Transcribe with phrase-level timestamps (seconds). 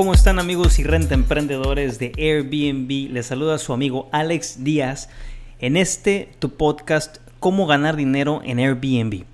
[0.00, 3.12] ¿Cómo están amigos y renta emprendedores de Airbnb?
[3.12, 5.10] Les saluda su amigo Alex Díaz
[5.58, 9.24] en este tu podcast Cómo ganar dinero en Airbnb,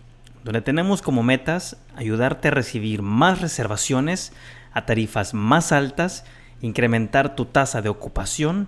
[0.42, 4.32] donde tenemos como metas ayudarte a recibir más reservaciones
[4.72, 6.24] a tarifas más altas,
[6.60, 8.66] incrementar tu tasa de ocupación,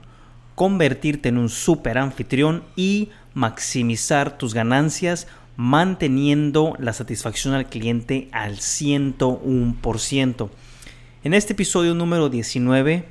[0.54, 5.26] convertirte en un super anfitrión y maximizar tus ganancias
[5.56, 10.49] manteniendo la satisfacción al cliente al 101%.
[11.29, 13.05] En este episodio número 19,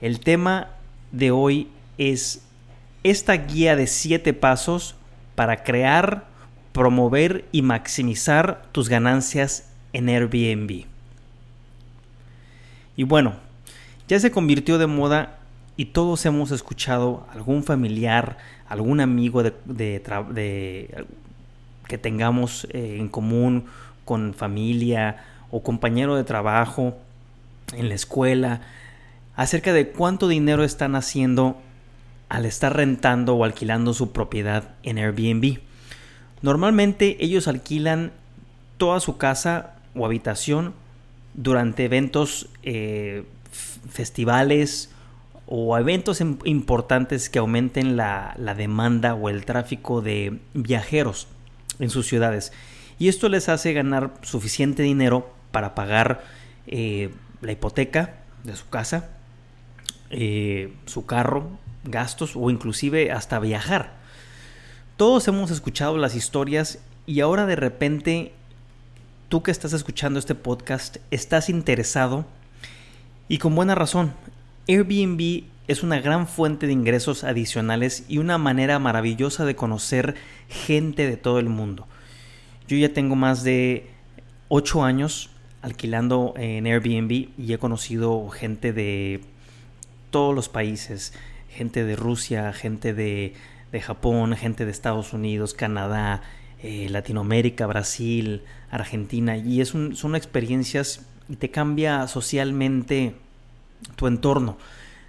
[0.00, 0.68] el tema
[1.10, 2.46] de hoy es
[3.02, 4.94] esta guía de 7 pasos
[5.34, 6.24] para crear,
[6.72, 10.86] promover y maximizar tus ganancias en Airbnb.
[12.96, 13.34] Y bueno,
[14.08, 15.38] ya se convirtió de moda
[15.76, 20.90] y todos hemos escuchado algún familiar, algún amigo de,
[21.86, 23.66] que tengamos eh, en común
[24.06, 26.96] con familia o compañero de trabajo
[27.72, 28.60] en la escuela,
[29.34, 31.60] acerca de cuánto dinero están haciendo
[32.28, 35.58] al estar rentando o alquilando su propiedad en Airbnb.
[36.40, 38.12] Normalmente ellos alquilan
[38.78, 40.74] toda su casa o habitación
[41.34, 43.24] durante eventos, eh,
[43.90, 44.90] festivales
[45.46, 51.28] o eventos importantes que aumenten la, la demanda o el tráfico de viajeros
[51.78, 52.52] en sus ciudades.
[52.98, 56.22] Y esto les hace ganar suficiente dinero para pagar
[56.66, 57.10] eh,
[57.42, 59.10] la hipoteca de su casa,
[60.10, 61.50] eh, su carro,
[61.84, 63.94] gastos o inclusive hasta viajar.
[64.96, 68.32] Todos hemos escuchado las historias y ahora de repente
[69.28, 72.24] tú que estás escuchando este podcast estás interesado
[73.28, 74.14] y con buena razón.
[74.68, 80.14] Airbnb es una gran fuente de ingresos adicionales y una manera maravillosa de conocer
[80.48, 81.86] gente de todo el mundo.
[82.68, 83.90] Yo ya tengo más de
[84.48, 85.30] 8 años
[85.62, 89.20] alquilando en Airbnb y he conocido gente de
[90.10, 91.14] todos los países,
[91.48, 93.34] gente de Rusia, gente de,
[93.80, 96.22] Japón, gente de Estados Unidos, Canadá,
[96.62, 103.14] eh, Latinoamérica, Brasil, Argentina, y es son experiencias y te cambia socialmente
[103.96, 104.58] tu entorno,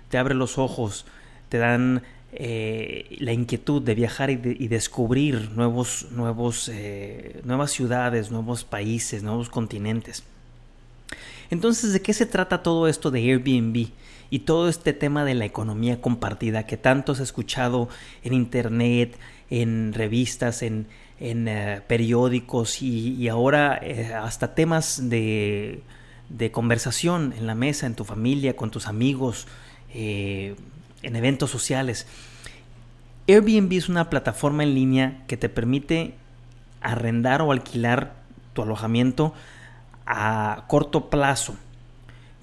[0.09, 1.05] te abre los ojos,
[1.49, 8.63] te dan eh, la inquietud de viajar y, descubrir nuevos, nuevos, eh, nuevas ciudades, nuevos
[8.63, 10.23] países, nuevos continentes.
[11.53, 13.89] Entonces, ¿de qué se trata todo esto de Airbnb?
[14.31, 17.89] Y todo este tema de la economía compartida que tanto has escuchado
[18.23, 19.19] en internet,
[19.51, 20.87] en revistas, en,
[21.19, 25.83] eh, periódicos y, ahora eh, hasta temas de,
[26.51, 29.45] conversación en la mesa, en tu familia, con tus amigos,
[29.93, 30.55] eh,
[31.03, 32.07] en eventos sociales.
[33.27, 36.15] Airbnb es una plataforma en línea que te permite
[36.81, 38.15] arrendar o alquilar
[38.53, 39.35] tu alojamiento
[40.05, 41.55] a corto plazo,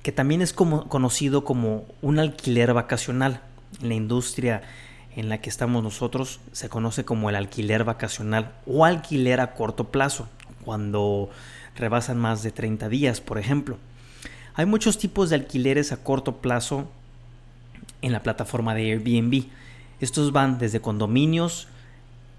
[0.02, 3.42] que también es como, conocido como un alquiler vacacional.
[3.80, 4.62] En la industria
[5.14, 9.90] en la que estamos nosotros se conoce como el alquiler vacacional o alquiler a corto
[9.90, 10.28] plazo,
[10.64, 11.30] cuando
[11.76, 13.78] rebasan más de 30 días, por ejemplo.
[14.54, 16.88] Hay muchos tipos de alquileres a corto plazo
[18.02, 19.44] en la plataforma de Airbnb.
[20.00, 21.68] Estos van desde condominios,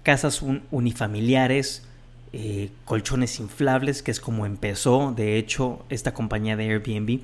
[0.02, 1.86] casas unifamiliares,
[2.32, 7.20] eh, colchones inflables, que es como empezó, de hecho, esta compañía de Airbnb,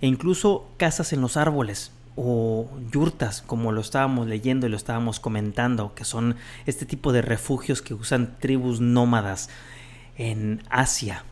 [0.00, 5.18] e incluso casas en los árboles o yurtas, como lo estábamos leyendo y lo estábamos
[5.18, 9.48] comentando, que son este tipo de refugios que usan tribus nómadas
[10.16, 11.24] en Asia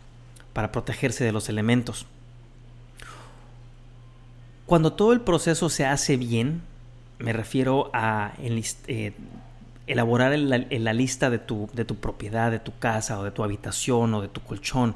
[0.52, 2.06] para protegerse de los elementos.
[4.66, 6.62] Cuando todo el proceso se hace bien,
[7.18, 9.12] me refiero a eh,
[9.86, 13.42] elaborar en la, lista de tu, de tu propiedad, de tu casa o de tu
[13.42, 14.94] habitación o de tu colchón,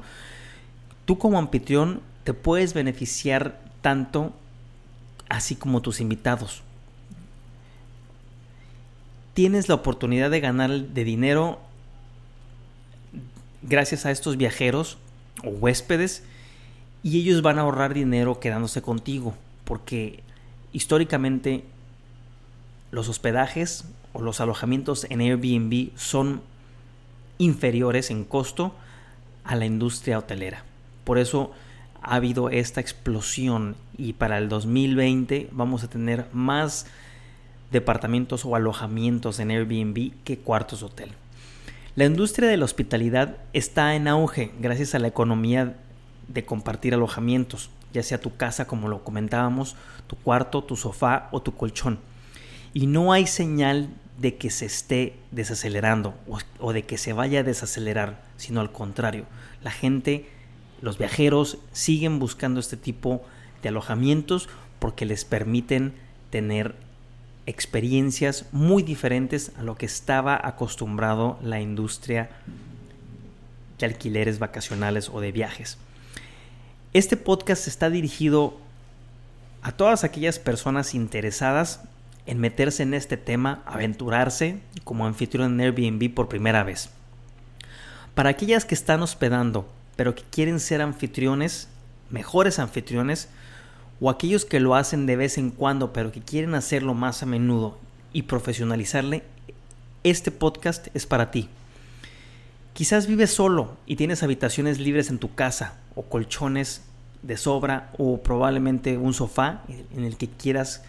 [1.05, 4.33] tú como anfitrión te puedes beneficiar tanto
[5.29, 6.61] así como tus invitados.
[9.33, 11.59] Tienes la oportunidad de ganar de dinero
[13.61, 14.97] gracias a estos viajeros
[15.43, 16.23] o huéspedes
[17.03, 20.23] y ellos van a ahorrar dinero quedándose contigo porque
[20.71, 21.63] históricamente
[22.91, 26.41] los hospedajes o los alojamientos en Airbnb son
[27.37, 28.73] inferiores en costo
[29.43, 30.63] a la industria hotelera.
[31.03, 31.51] Por eso
[32.01, 36.87] ha habido esta explosión y para el 2020 vamos a tener más
[37.71, 41.11] departamentos o alojamientos en Airbnb que cuartos hotel.
[41.95, 45.75] La industria de la hospitalidad está en auge gracias a la economía
[46.27, 49.75] de compartir alojamientos, ya sea tu casa como lo comentábamos,
[50.07, 51.99] tu cuarto, tu sofá o tu colchón
[52.77, 53.89] y no hay señal
[54.19, 56.13] de que se esté desacelerando
[56.59, 59.25] o, de que se vaya a desacelerar, sino al contrario,
[59.63, 60.29] la gente,
[60.79, 63.25] los viajeros siguen buscando este tipo
[63.63, 64.47] de alojamientos
[64.77, 65.95] porque les permiten
[66.29, 66.75] tener
[67.47, 72.29] experiencias muy diferentes a lo que estaba acostumbrado la industria
[73.79, 75.79] de alquileres vacacionales o de viajes.
[76.93, 78.55] Este podcast está dirigido
[79.63, 81.81] a todas aquellas personas interesadas
[82.27, 86.89] en meterse en este tema, aventurarse como anfitrión en Airbnb por primera vez.
[88.13, 91.69] Para aquellas que están hospedando, pero que quieren ser anfitriones,
[92.09, 93.29] mejores anfitriones,
[93.99, 97.25] o aquellos que lo hacen de vez en cuando, pero que quieren hacerlo más a
[97.25, 97.77] menudo
[98.13, 99.23] y profesionalizarle,
[100.03, 101.49] este podcast es para ti.
[102.73, 106.83] Quizás vives solo y tienes habitaciones libres en tu casa o colchones
[107.23, 110.83] de sobra o probablemente un sofá en el que quieras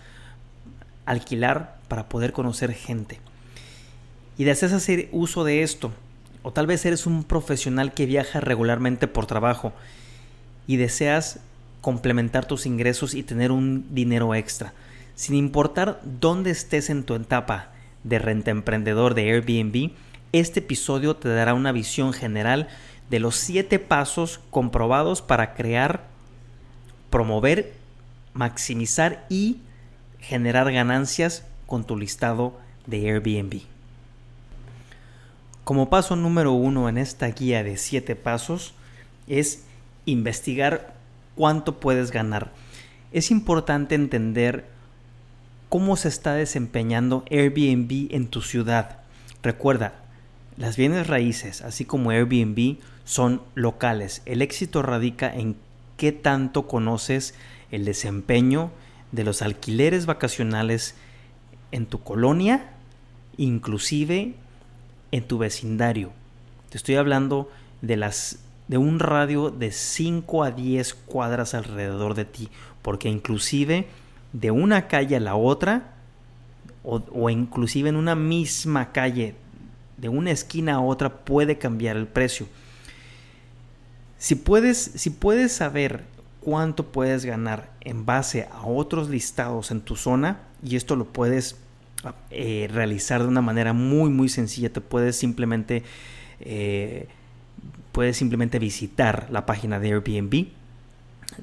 [1.09, 3.19] alquilar para poder conocer gente.
[4.37, 5.93] Y deseas hacer uso de esto.
[6.43, 9.73] O tal vez eres un profesional que viaja regularmente por trabajo
[10.67, 11.41] y deseas
[11.81, 14.73] complementar tus ingresos y tener un dinero extra.
[15.15, 17.73] Sin importar dónde estés en tu etapa
[18.05, 19.91] de renta emprendedor de Airbnb,
[20.33, 22.69] este episodio te dará una visión general
[23.11, 26.05] de los 7 pasos comprobados para crear,
[27.11, 27.73] promover,
[28.35, 29.59] maximizar y
[30.21, 33.63] generar ganancias con tu listado de Airbnb.
[35.65, 38.73] Como paso número uno en esta guía de 7 pasos
[39.27, 39.65] es
[40.07, 40.95] investigar
[41.35, 42.51] cuánto puedes ganar.
[43.13, 44.67] Es importante entender
[45.69, 49.01] cómo se está desempeñando Airbnb en tu ciudad.
[49.43, 49.93] Recuerda,
[50.57, 54.23] las bienes raíces, así como Airbnb, son locales.
[54.25, 55.57] El éxito radica en
[55.97, 57.35] qué tanto conoces
[57.71, 58.71] el desempeño
[59.13, 60.95] de los alquileres vacacionales
[61.73, 62.71] en tu colonia,
[63.37, 64.35] inclusive
[65.13, 66.13] en tu vecindario.
[66.71, 67.51] Te estoy hablando
[67.81, 72.51] de las de un radio de 5 a 10 cuadras alrededor de ti,
[72.83, 73.87] porque inclusive
[74.35, 75.95] de una calle a la otra
[76.85, 79.35] o, o inclusive en una misma calle
[79.97, 82.47] de una esquina a otra puede cambiar el precio.
[84.19, 86.05] Si puedes, si puedes saber
[86.49, 91.59] cuánto puedes ganar en base a otros listados en tu zona, y esto lo puedes
[92.31, 95.83] eh, realizar de una manera muy muy sencilla, te puedes simplemente
[96.41, 97.07] eh,
[97.93, 100.47] puedes simplemente visitar la página de Airbnb,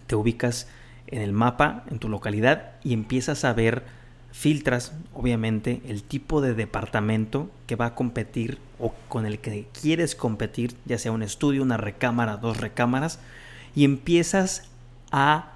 [0.07, 0.67] te ubicas
[1.05, 3.83] en el mapa, en tu localidad y empiezas a ver
[4.31, 10.15] filtras, obviamente, el tipo de departamento que va a competir o con el que quieres
[10.15, 13.19] competir, ya sea un estudio, una recámara, dos recámaras,
[13.75, 14.71] y empiezas
[15.11, 15.51] a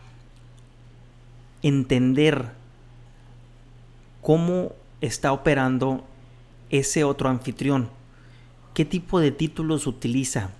[1.61, 2.51] entender
[4.21, 6.05] cómo está operando
[6.69, 7.89] ese otro anfitrión,
[8.73, 10.51] qué tipo de títulos utiliza,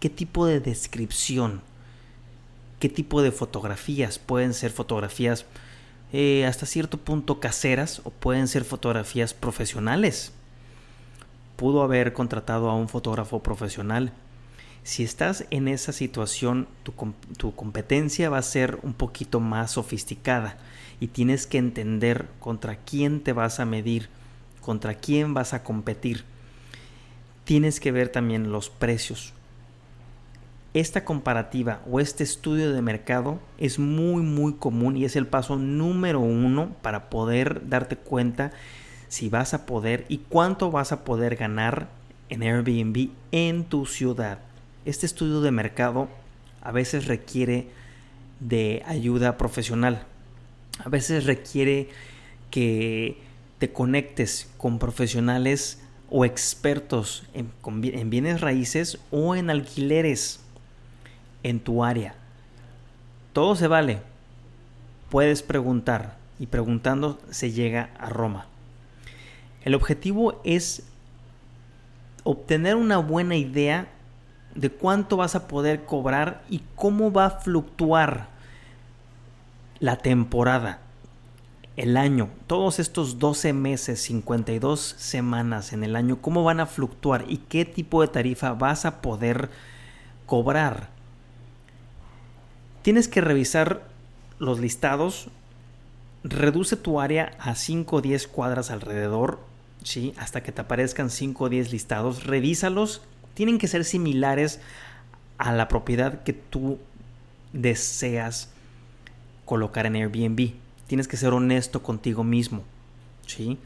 [0.00, 1.62] qué tipo de descripción,
[2.78, 5.46] qué tipo de fotografías, pueden ser fotografías
[6.12, 10.32] eh, hasta cierto punto caseras o pueden ser fotografías profesionales.
[11.56, 14.12] Pudo haber contratado a un fotógrafo profesional.
[14.88, 20.56] Si estás en esa situación, tu, competencia va a ser un poquito más sofisticada
[20.98, 24.08] y tienes que entender contra quién te vas a medir,
[24.62, 26.24] contra quién vas a competir.
[27.44, 29.34] Tienes que ver también los precios.
[30.72, 35.56] Esta comparativa o este estudio de mercado es muy muy común y es el paso
[35.56, 38.52] número uno para poder darte cuenta
[39.08, 41.88] si vas a poder y cuánto vas a poder ganar
[42.30, 44.47] en Airbnb en tu ciudad.
[44.88, 46.08] Este estudio de mercado
[46.62, 47.68] a veces requiere
[48.40, 50.06] de ayuda profesional.
[50.82, 51.90] A veces requiere
[52.50, 53.18] que
[53.58, 55.78] te conectes con profesionales
[56.08, 57.52] o expertos en,
[57.82, 60.40] en bienes raíces o en alquileres
[61.42, 62.14] en tu área.
[63.34, 64.00] Todo se vale.
[65.10, 68.46] Puedes preguntar y preguntando se llega a Roma.
[69.66, 70.82] El objetivo es
[72.24, 73.88] obtener una buena idea
[74.58, 78.26] de cuánto vas a poder cobrar y cómo va a fluctuar
[79.78, 80.80] la temporada,
[81.76, 87.24] el año, todos estos 12 meses, 52 semanas en el año, cómo van a fluctuar
[87.28, 89.48] y qué tipo de tarifa vas a poder
[90.26, 90.88] cobrar.
[92.82, 93.84] Tienes que revisar
[94.40, 95.28] los listados.
[96.24, 99.38] Reduce tu área a 5 o 10 cuadras alrededor,
[99.84, 100.14] ¿sí?
[100.18, 102.24] hasta que te aparezcan 5 o 10 listados.
[102.24, 103.02] Revísalos.
[103.38, 104.58] Tienen que ser similares
[105.38, 106.80] a la propiedad que tú
[107.52, 108.50] deseas
[109.44, 110.54] colocar en Airbnb.
[110.88, 112.64] Tienes que ser honesto contigo mismo.
[113.28, 113.56] ¿sí?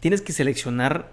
[0.00, 1.12] Tienes que seleccionar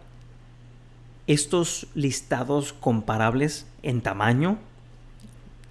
[1.27, 4.57] estos listados comparables en tamaño,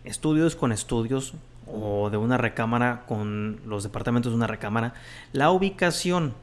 [0.04, 1.34] estudios con estudios
[1.66, 4.94] o de una recámara con los departamentos de una recámara,
[5.32, 6.34] la ubicación,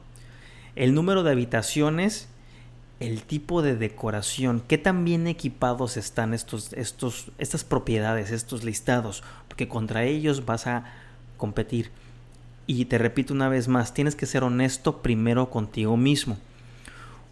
[0.76, 2.28] el número de habitaciones,
[3.00, 9.22] el tipo de decoración, qué tan bien equipados están estos, estos, estas propiedades, estos listados,
[9.46, 10.84] porque contra ellos vas a
[11.36, 11.90] competir.
[12.66, 16.38] Y te repito una vez más, tienes que ser honesto primero contigo mismo.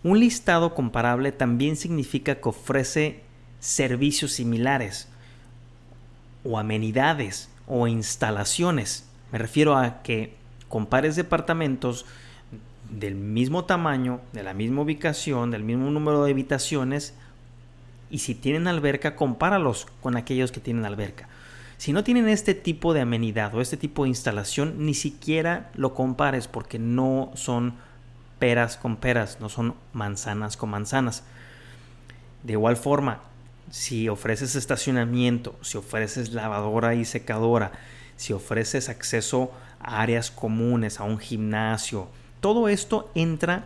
[0.05, 3.23] Un listado comparable también significa que ofrece
[3.59, 5.09] servicios similares
[6.45, 9.05] o amenidades o instalaciones.
[9.33, 10.35] Me refiero a que
[10.69, 12.07] compares departamentos
[12.91, 17.15] del mismo tamaño, de la misma ubicación, del mismo número de habitaciones
[18.11, 21.29] y si tienen alberca, compáralos con aquellos que tienen alberca.
[21.77, 25.95] Si no tienen este tipo de amenidad o este tipo de instalación, ni siquiera lo
[25.95, 27.75] compares porque no son
[28.39, 31.25] peras con peras, no son manzanas con manzanas.
[32.45, 33.21] De igual forma,
[33.71, 37.73] si ofreces estacionamiento, si ofreces lavadora y secadora,
[38.17, 42.09] si ofreces acceso a áreas comunes, a un gimnasio,
[42.41, 43.65] todo esto entra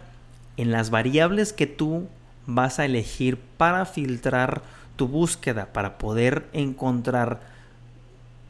[0.56, 2.08] en las variables que tú
[2.46, 4.62] vas a elegir para filtrar
[4.96, 7.40] tu búsqueda, para poder encontrar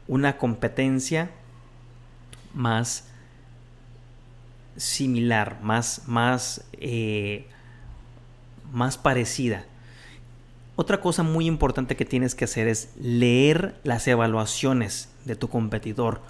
[0.07, 1.31] una competencia
[2.53, 3.05] más
[4.75, 7.47] similar, más, más, eh,
[8.71, 9.65] más parecida.
[10.75, 16.21] Otra cosa muy importante que tienes que hacer es leer las evaluaciones de tu competidor.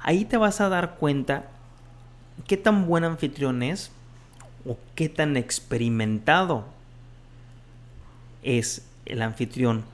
[0.00, 1.50] Ahí te vas a dar cuenta
[2.46, 3.90] qué tan buen anfitrión es
[4.66, 6.64] o qué tan experimentado
[8.42, 9.84] es el anfitrión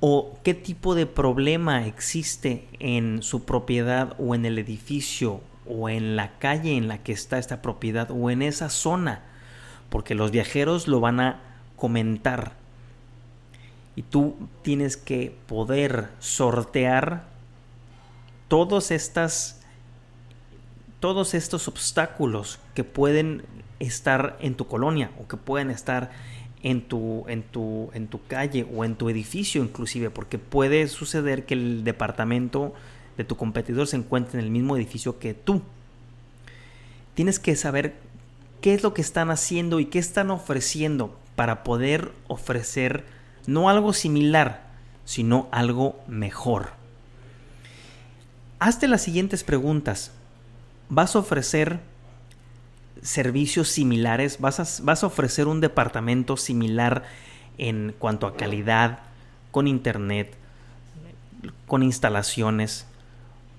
[0.00, 6.16] o qué tipo de problema existe en su propiedad o en el edificio o en
[6.16, 9.22] la calle en la que está esta propiedad o en esa zona
[9.90, 11.40] porque los viajeros lo van a
[11.76, 12.52] comentar.
[13.96, 17.24] Y tú tienes que poder sortear
[18.48, 19.57] todas estas
[21.00, 23.44] todos estos obstáculos que pueden
[23.78, 26.10] estar en tu colonia o que pueden estar
[26.62, 31.46] en tu, en tu, en tu calle o en tu edificio inclusive, porque puede suceder
[31.46, 32.74] que el departamento
[33.16, 35.62] de tu competidor se encuentre en el mismo edificio que tú.
[37.14, 37.96] Tienes que saber
[38.60, 43.04] qué es lo que están haciendo y qué están ofreciendo para poder ofrecer
[43.46, 44.68] no algo similar,
[45.04, 46.70] sino algo mejor.
[48.58, 50.12] Hazte las siguientes preguntas.
[50.88, 51.80] ¿Vas a ofrecer
[53.02, 54.40] servicios similares?
[54.40, 57.04] ¿Vas a, ¿Vas a, ofrecer un departamento similar
[57.58, 59.00] en cuanto a calidad,
[59.50, 60.34] con internet,
[61.66, 62.86] con instalaciones,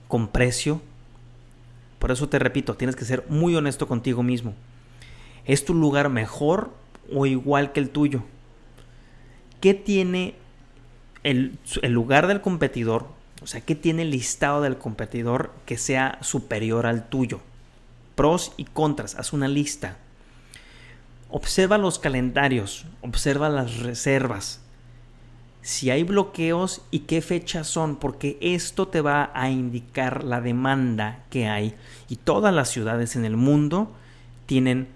[0.07, 0.81] con precio?
[1.99, 4.53] Por eso te repito, tienes que ser muy honesto contigo mismo.
[5.45, 6.71] ¿Es tu lugar mejor
[7.13, 8.23] o igual que el tuyo?
[9.59, 10.35] ¿qué tiene
[11.23, 13.07] el, lugar del competidor?
[13.41, 17.39] O sea, ¿qué tiene el listado del competidor que sea superior al tuyo?
[18.15, 19.97] Pros y contras, haz una lista.
[21.29, 24.61] Observa los calendarios, observa las reservas,
[25.61, 31.23] si hay bloqueos y qué fechas son, porque esto te va a indicar la demanda
[31.29, 31.75] que hay.
[32.07, 33.91] Y todas las ciudades en el mundo
[34.45, 34.87] tienen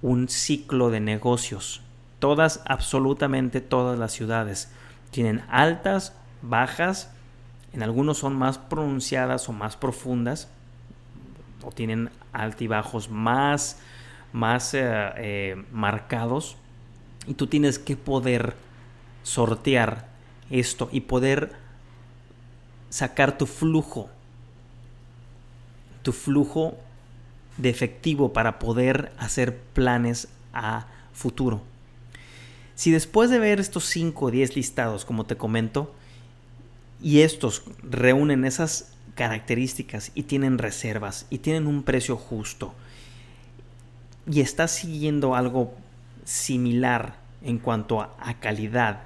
[0.00, 1.82] un ciclo de negocios.
[2.18, 4.70] Todas, absolutamente todas las ciudades
[5.10, 7.10] tienen altas, bajas,
[7.72, 10.48] en algunos son más pronunciadas o más profundas,
[11.62, 13.78] o tienen altibajos más,
[14.32, 14.80] más eh,
[15.16, 16.56] eh, marcados,
[17.26, 18.54] y tú tienes que poder
[19.22, 20.08] sortear
[20.50, 21.52] esto y poder
[22.90, 24.10] sacar tu flujo,
[26.02, 26.76] tu flujo
[27.56, 31.62] de efectivo para poder hacer planes a futuro.
[32.74, 35.94] Si después de ver estos 5 o 10 listados, como te comento,
[37.02, 42.74] y estos reúnen esas características y tienen reservas y tienen un precio justo,
[44.26, 45.74] y estás siguiendo algo
[46.24, 49.02] similar en cuanto a, a calidad,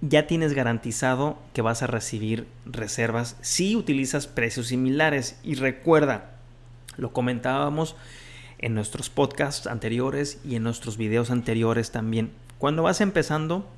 [0.00, 5.38] ya tienes garantizado que vas a recibir reservas si utilizas precios similares.
[5.44, 6.32] Y recuerda,
[6.96, 7.94] lo comentábamos
[8.58, 12.32] en nuestros podcasts anteriores y en nuestros videos anteriores también.
[12.58, 13.68] Cuando vas empezando,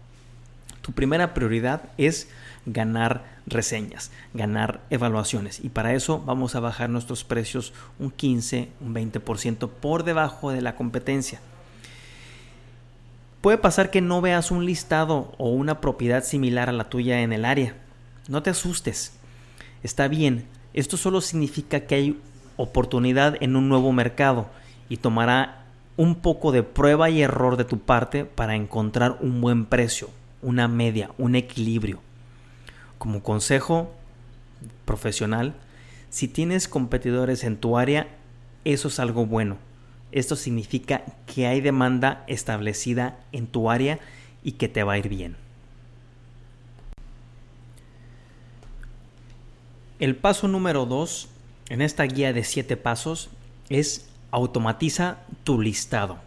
[0.85, 2.29] tu primera prioridad es
[2.67, 5.65] ganar reseñas, ganar evaluaciones.
[5.65, 10.61] Y para eso vamos a bajar nuestros precios un 15, un 20% por debajo de
[10.61, 11.41] la competencia.
[13.41, 17.33] Puede pasar que no veas un listado o una propiedad similar a la tuya en
[17.33, 17.75] el área.
[18.29, 19.15] No te asustes.
[19.83, 20.45] Está bien.
[20.75, 22.21] Esto solo significa que hay
[22.59, 24.51] oportunidad en un nuevo mercado
[24.91, 25.65] y tomará
[25.97, 30.11] un poco de prueba y error de tu parte para encontrar un buen precio,
[30.45, 32.01] una media, un equilibrio.
[32.99, 33.93] Como consejo,
[34.85, 35.55] profesional.
[36.11, 38.07] Si tienes competidores en tu área,
[38.65, 39.57] eso es algo bueno.
[40.13, 43.99] Esto significa que hay demanda establecida en tu área
[44.45, 45.37] y que te va a ir bien.
[49.99, 51.29] El paso número 2
[51.71, 53.31] en esta guía de 7 pasos
[53.71, 56.19] es automatiza tu listado.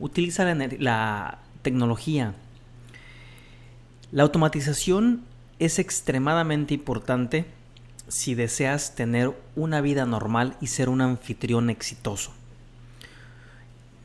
[0.00, 2.34] Utiliza la, la tecnología.
[4.12, 5.22] La automatización
[5.58, 7.46] es extremadamente importante
[8.08, 12.30] si deseas tener una vida normal y ser un anfitrión exitoso.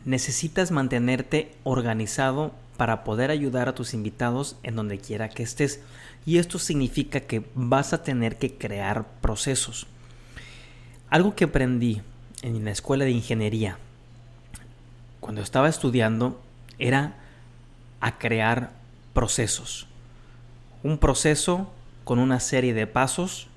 [0.05, 5.81] Necesitas mantenerte organizado para poder ayudar a tus invitados en donde quiera que estés.
[6.25, 9.87] Y esto significa que vas a tener que crear procesos.
[11.09, 12.01] Algo que aprendí
[12.43, 13.77] en la escuela de ingeniería
[15.19, 16.41] cuando estaba estudiando
[16.79, 17.17] era
[17.99, 18.71] a crear
[19.13, 19.87] procesos.
[20.87, 21.67] Un proceso
[22.05, 23.47] con una serie de pasos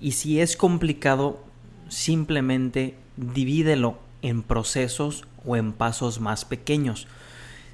[0.00, 1.44] y si es complicado
[1.90, 7.06] simplemente divídelo en procesos o en pasos más pequeños.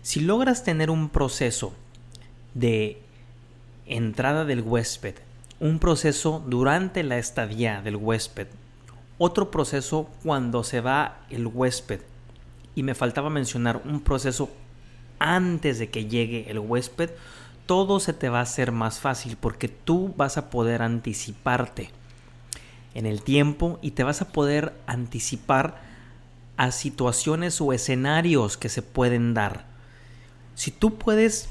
[0.03, 1.73] Si logras tener un proceso
[2.55, 3.01] de
[3.87, 5.15] entrada del huésped,
[5.61, 8.49] un proceso durante la estadía del huésped,
[9.19, 12.01] otro proceso cuando se va el huésped,
[12.75, 14.51] y me faltaba mencionar un proceso
[15.21, 17.11] antes de que llegue el huésped,
[17.69, 21.91] todo se te va a hacer más fácil porque tú vas a poder anticiparte
[22.95, 25.79] en el tiempo y te vas a poder anticipar
[26.57, 29.67] a situaciones o escenarios que se pueden dar.
[30.55, 31.51] Si tú puedes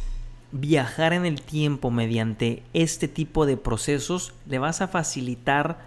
[0.51, 5.77] viajar en el tiempo mediante este tipo de procesos, le vas a facilitar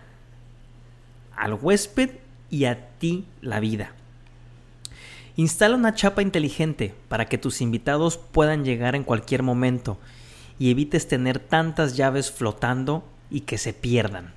[1.34, 2.10] al huésped
[2.50, 3.94] y a ti la vida.
[5.34, 9.98] Instala una chapa inteligente para que tus invitados puedan llegar en cualquier momento
[10.60, 14.32] y evites tener tantas llaves flotando y que se pierdan.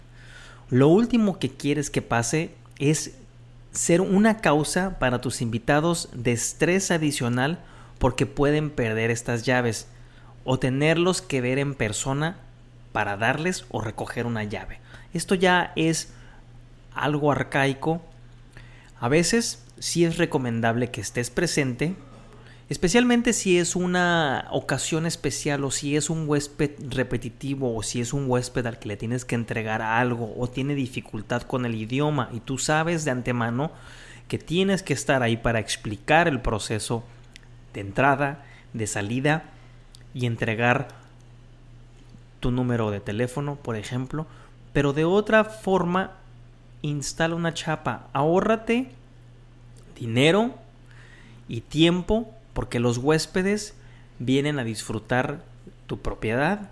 [0.69, 3.11] Lo último que quieres que pase es
[3.73, 7.59] ser una causa para tus invitados de estrés adicional
[7.99, 9.87] porque pueden perder estas llaves
[10.45, 12.37] o tenerlos que ver en persona
[12.93, 14.79] para darles o recoger una llave.
[15.13, 16.13] Esto ya es
[16.95, 18.01] algo arcaico.
[18.97, 21.97] A veces sí es recomendable que estés presente
[22.69, 28.13] Especialmente si es una ocasión especial o si es un huésped repetitivo o si es
[28.13, 32.29] un huésped al que le tienes que entregar algo o tiene dificultad con el idioma
[32.31, 33.71] y tú sabes de antemano
[34.29, 37.03] que tienes que estar ahí para explicar el proceso
[37.73, 39.43] de entrada, de salida
[40.13, 40.87] y entregar
[42.39, 44.25] tu número de teléfono, por ejemplo,
[44.71, 46.11] pero de otra forma
[46.81, 48.89] instala una chapa, ahórrate
[49.95, 50.55] dinero
[51.47, 53.75] y tiempo porque los huéspedes
[54.19, 55.43] vienen a disfrutar
[55.87, 56.69] tu propiedad,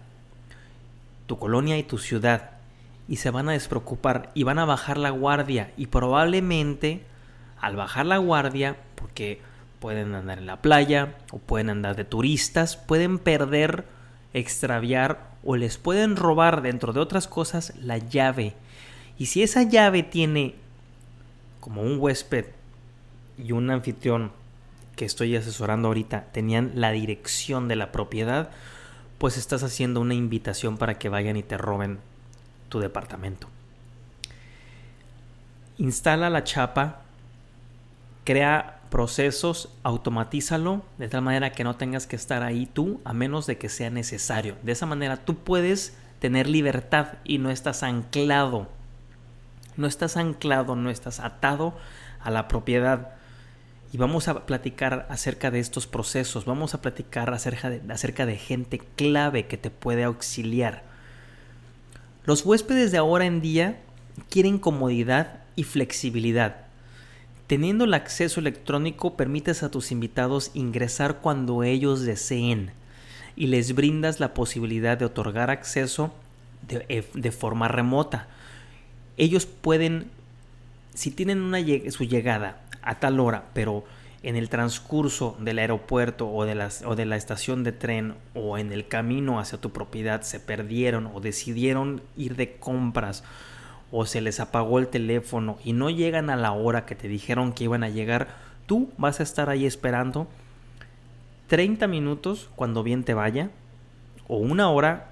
[1.28, 2.52] tu colonia y tu ciudad
[3.08, 7.04] y se van a despreocupar y van a bajar la guardia y probablemente
[7.60, 9.41] al bajar la guardia porque
[9.80, 13.86] pueden andar en la playa o pueden andar de turistas, pueden perder,
[14.34, 18.54] extraviar o les pueden robar dentro de otras cosas la llave.
[19.17, 20.56] Y si esa llave tiene
[21.60, 22.46] como un huésped
[23.38, 24.32] y un anfitrión
[25.01, 28.51] que estoy asesorando ahorita tenían la dirección de la propiedad,
[29.17, 31.97] pues estás haciendo una invitación para que vayan y te roben
[32.69, 33.47] tu departamento.
[35.79, 37.01] Instala la chapa,
[38.25, 43.47] crea procesos, automatízalo de tal manera que no tengas que estar ahí tú a menos
[43.47, 44.55] de que sea necesario.
[44.61, 48.69] De esa manera tú puedes tener libertad y no estás anclado.
[49.77, 51.73] No estás anclado, no estás atado
[52.19, 53.15] a la propiedad
[53.93, 58.38] y vamos a platicar acerca de estos procesos, vamos a platicar acerca de, acerca de
[58.38, 60.84] gente clave que te puede auxiliar.
[62.23, 63.82] Los huéspedes de ahora en día
[64.30, 66.67] quieren comodidad y flexibilidad.
[67.47, 72.71] Teniendo el acceso electrónico permites a tus invitados ingresar cuando ellos deseen
[73.36, 76.13] y les brindas la posibilidad de otorgar acceso
[76.65, 78.27] de, eh, de forma remota.
[79.17, 80.10] Ellos pueden,
[80.93, 83.84] si tienen una, su llegada a tal hora, pero
[84.24, 88.58] en el transcurso del aeropuerto o de, las, o de la estación de tren o
[88.58, 93.24] en el camino hacia tu propiedad se perdieron o decidieron ir de compras
[93.91, 97.52] o se les apagó el teléfono y no llegan a la hora que te dijeron
[97.52, 98.28] que iban a llegar,
[98.67, 100.28] tú vas a estar ahí esperando
[101.48, 103.50] 30 minutos cuando bien te vaya
[104.28, 105.10] o una hora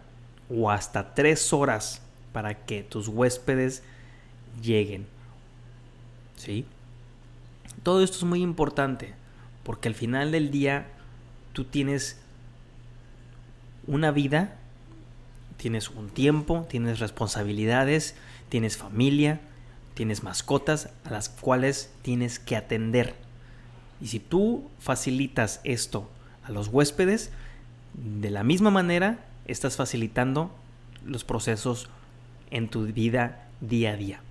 [0.49, 2.01] o hasta tres horas
[2.31, 3.83] para que tus huéspedes
[4.61, 5.07] lleguen.
[6.37, 6.65] ¿Sí?
[7.83, 9.13] Todo esto es muy importante
[9.63, 10.87] porque al final del día
[11.53, 12.19] tú tienes
[13.87, 14.59] una vida
[15.59, 18.15] Tienes un tiempo, tienes responsabilidades,
[18.47, 19.41] tienes familia,
[19.93, 23.13] tienes mascotas a las cuales tienes que atender.
[23.99, 26.09] Y si tú facilitas esto
[26.45, 27.31] a los huéspedes,
[27.93, 30.49] de la misma manera estás facilitando
[31.05, 31.89] los procesos
[32.51, 34.21] en tu vida día a día.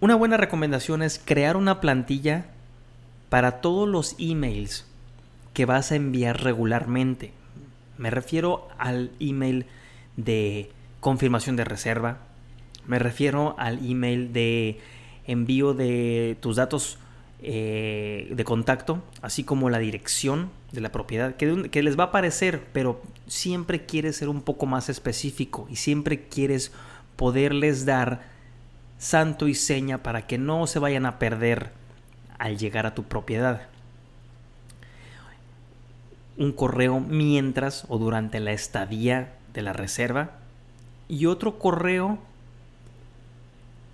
[0.00, 2.46] Una buena recomendación es crear una plantilla
[3.30, 4.86] para todos los emails
[5.54, 7.32] que vas a enviar regularmente.
[7.96, 9.66] Me refiero al email
[10.16, 12.18] de confirmación de reserva.
[12.86, 14.78] Me refiero al email de
[15.26, 16.98] envío de tus datos
[17.42, 22.06] eh, de contacto, así como la dirección de la propiedad, que, que, les va a
[22.08, 26.72] aparecer, pero siempre quieres ser un poco más específico y siempre quieres
[27.16, 28.37] poderles dar
[28.98, 31.70] santo y seña para que no se vayan a perder
[32.38, 33.62] al llegar a tu propiedad.
[36.36, 40.32] Un correo mientras o durante la estadía de la reserva
[41.08, 42.18] y otro correo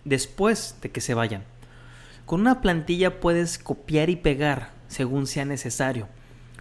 [0.04, 1.44] después de que se vayan.
[2.26, 6.08] Con una plantilla puedes copiar y pegar según sea necesario.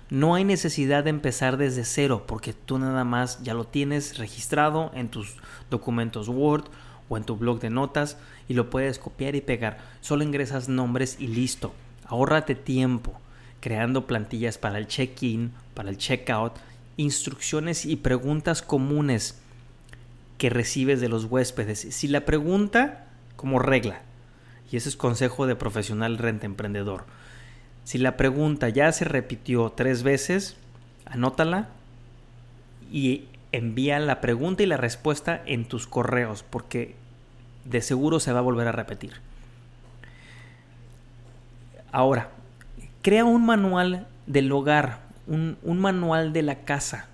[0.09, 4.91] No hay necesidad de empezar desde cero porque tú nada más ya lo tienes registrado
[4.93, 5.37] en tus
[5.69, 6.65] documentos Word
[7.09, 9.79] o en tu blog de notas y lo puedes copiar y pegar.
[10.01, 11.73] Solo ingresas nombres y listo.
[12.05, 13.19] Ahórrate tiempo
[13.59, 16.53] creando plantillas para el check-in, para el check-out,
[16.97, 19.39] instrucciones y preguntas comunes
[20.37, 21.87] que recibes de los huéspedes.
[21.91, 23.05] Si la pregunta
[23.37, 24.01] como regla
[24.73, 27.05] y ese es consejo de profesional renta emprendedor.
[27.83, 30.55] Si la pregunta ya se repitió tres veces,
[31.05, 31.69] anótala
[32.91, 36.95] y envía la pregunta y la respuesta en tus correos, porque
[37.63, 39.13] de seguro se va a volver a repetir.
[41.91, 42.31] Ahora,
[43.03, 47.07] crea un manual del hogar, un, manual de la casa,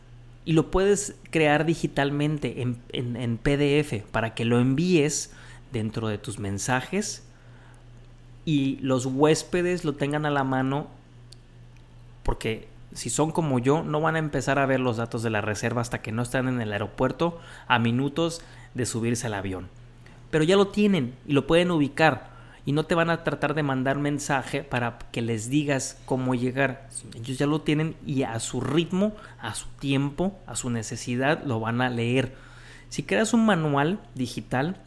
[0.46, 5.34] y lo puedes crear digitalmente en, en PDF para que lo envíes
[5.72, 7.24] dentro de tus mensajes
[8.46, 10.88] y los huéspedes lo tengan a la mano
[12.24, 15.42] porque si son como yo, no van a empezar a ver los datos de la
[15.42, 18.42] reserva hasta que no están en el aeropuerto a minutos
[18.74, 19.70] de subirse al avión.
[20.32, 22.30] Pero ya lo tienen y lo pueden ubicar
[22.66, 26.88] y no te van a tratar de mandar mensaje para que les digas cómo llegar.
[27.16, 31.60] Ellos ya lo tienen y a su ritmo, a su tiempo, a su necesidad lo
[31.60, 32.36] van a leer.
[32.90, 34.78] Si creas un manual digital,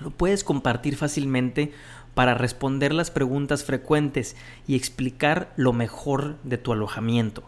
[0.00, 1.72] lo puedes compartir fácilmente
[2.16, 7.42] para responder las preguntas frecuentes y explicar lo mejor de tu alojamiento.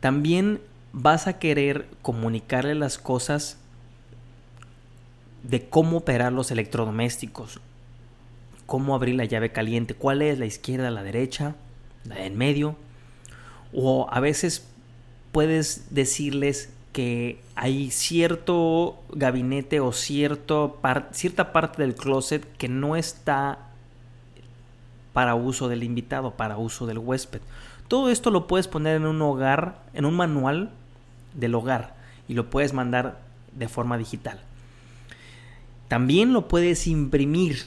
[0.00, 0.60] También
[0.92, 3.56] vas a querer comunicarle las cosas
[5.44, 7.60] de cómo operar los electrodomésticos,
[8.66, 11.54] cómo abrir la llave caliente, cuál es la izquierda, la derecha,
[12.04, 12.76] la en medio,
[13.72, 14.68] o a veces
[15.32, 20.78] puedes decirles que hay cierto gabinete o cierto
[21.12, 23.58] cierta parte del closet que no está
[25.12, 27.40] para uso del invitado, para uso del huésped.
[27.88, 30.70] Todo esto lo puedes poner en un hogar, en un manual
[31.34, 31.94] del hogar
[32.28, 33.20] y lo puedes mandar
[33.52, 34.40] de forma digital.
[35.88, 37.64] También lo puedes imprimir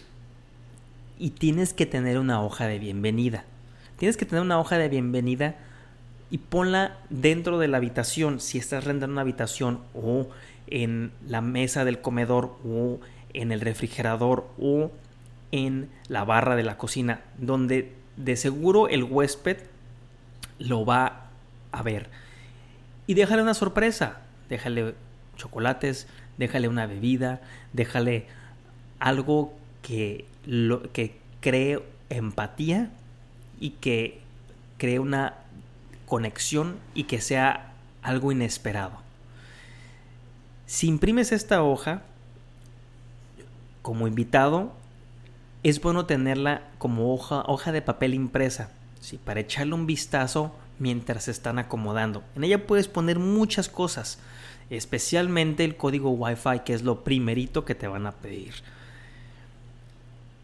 [1.19, 3.45] y tienes que tener una hoja de bienvenida.
[3.97, 5.55] Tienes que tener una hoja de bienvenida
[6.31, 10.27] y ponla dentro de la habitación, si estás rentando una habitación o
[10.67, 12.99] en la mesa del comedor o
[13.33, 14.91] en el refrigerador o
[15.51, 19.57] en la barra de la cocina, donde de seguro el huésped
[20.59, 21.27] lo va
[21.71, 22.09] a ver.
[23.07, 24.95] Y déjale una sorpresa, déjale
[25.37, 26.07] chocolates,
[26.37, 27.41] déjale una bebida,
[27.73, 28.25] déjale
[28.99, 32.89] algo que, lo, que cree empatía
[33.59, 34.21] y que
[34.77, 35.35] cree una
[36.05, 38.97] conexión y que sea algo inesperado.
[40.65, 42.01] Si imprimes esta hoja
[43.81, 44.73] como invitado,
[45.63, 49.17] es bueno tenerla como hoja, hoja de papel impresa, ¿sí?
[49.17, 52.23] para echarle un vistazo mientras se están acomodando.
[52.35, 54.19] En ella puedes poner muchas cosas,
[54.69, 58.53] especialmente el código Wi-Fi, que es lo primerito que te van a pedir.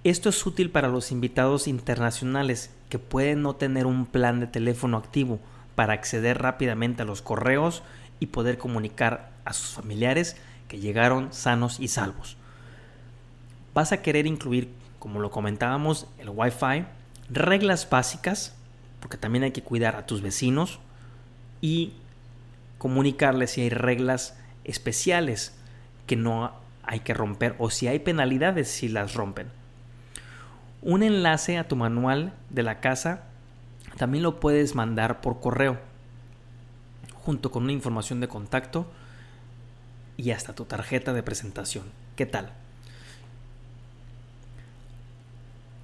[0.04, 4.98] Esto es útil para los invitados internacionales que pueden no tener un plan de teléfono
[4.98, 5.40] activo
[5.76, 7.84] para acceder rápidamente a los correos
[8.20, 10.36] y poder comunicar a sus familiares
[10.68, 12.36] que llegaron sanos y salvos.
[13.74, 16.84] Vas a querer incluir, como lo comentábamos, el Wi-Fi,
[17.30, 18.58] reglas básicas,
[19.00, 20.80] porque también hay que cuidar a tus vecinos
[21.62, 21.94] y
[22.78, 25.56] comunicarles si hay reglas especiales
[26.08, 26.52] que no
[26.84, 29.61] hay que romper o si hay penalidades si las rompen
[30.82, 33.24] un enlace a tu manual de la casa
[33.98, 35.80] también lo puedes mandar por correo,
[37.14, 38.88] junto con una información de contacto
[40.18, 41.86] y hasta tu tarjeta de presentación.
[42.16, 42.52] ¿Qué tal?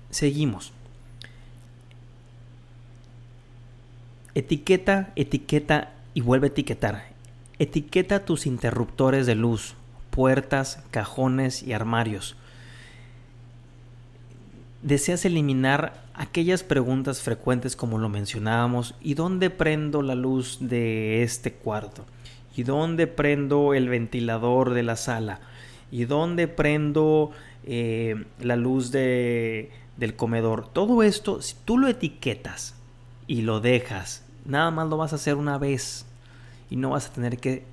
[0.09, 0.73] Seguimos.
[4.35, 7.05] Etiqueta, etiqueta y vuelve a etiquetar.
[7.59, 9.75] Etiqueta tus interruptores de luz,
[10.11, 12.35] puertas, cajones y armarios.
[14.81, 21.53] Deseas eliminar aquellas preguntas frecuentes como lo mencionábamos, ¿y dónde prendo la luz de este
[21.53, 22.05] cuarto?
[22.55, 25.39] ¿Y dónde prendo el ventilador de la sala?
[25.91, 27.31] ¿Y dónde prendo
[27.65, 30.67] eh, la luz de, del comedor?
[30.67, 32.75] Todo esto, si tú lo etiquetas
[33.25, 36.05] y lo dejas, nada más lo vas a hacer una vez
[36.69, 37.63] y no vas a tener que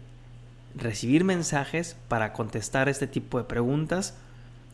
[0.74, 4.16] recibir mensajes para contestar este tipo de preguntas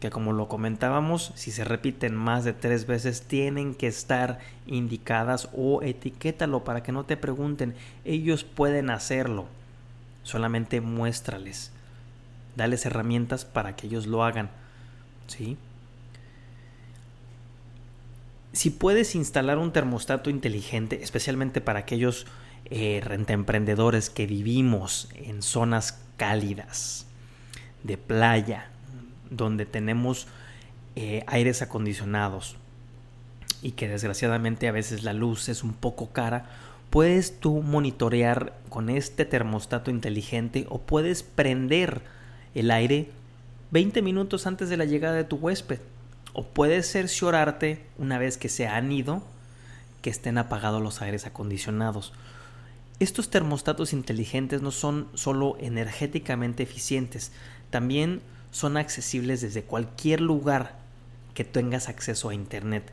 [0.01, 5.51] que como lo comentábamos, si se repiten más de tres veces, tienen que estar indicadas
[5.53, 7.75] o etiquétalo para que no te pregunten.
[8.07, 9.47] Ellos pueden hacerlo.
[10.23, 11.71] Solamente muéstrales.
[12.57, 14.49] Dales herramientas para que ellos lo hagan.
[15.27, 15.59] ¿Sí?
[18.53, 22.27] Si puedes instalar un termostato inteligente, especialmente para aquellos
[22.65, 27.07] eh, rentemprendedores que vivimos en zonas cálidas,
[27.85, 28.71] de playa,
[29.31, 30.27] donde tenemos
[30.97, 32.57] eh, aires acondicionados
[33.63, 36.47] y que desgraciadamente a veces la luz es un poco cara,
[36.91, 42.03] puedes tú monitorear con este termostato inteligente o puedes prender
[42.55, 43.11] el aire
[43.71, 45.79] 20 minutos antes de la llegada de tu huésped
[46.33, 49.23] o puedes cerciorarte una vez que se han ido
[50.03, 52.13] que estén apagados los aires acondicionados.
[52.99, 57.33] Estos termostatos inteligentes no son solo energéticamente eficientes,
[57.71, 60.79] también son accesibles desde cualquier lugar
[61.35, 62.93] que tengas acceso a Internet.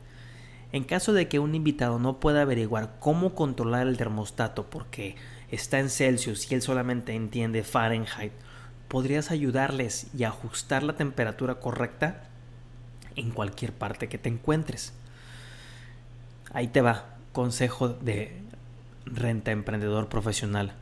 [0.72, 5.16] En caso de que un invitado no pueda averiguar cómo controlar el termostato porque
[5.50, 8.34] está en Celsius y él solamente entiende Fahrenheit,
[8.88, 12.24] podrías ayudarles y ajustar la temperatura correcta
[13.16, 14.94] en cualquier parte que te encuentres.
[16.54, 18.42] Ahí te va, consejo de
[19.06, 20.74] renta emprendedor profesional.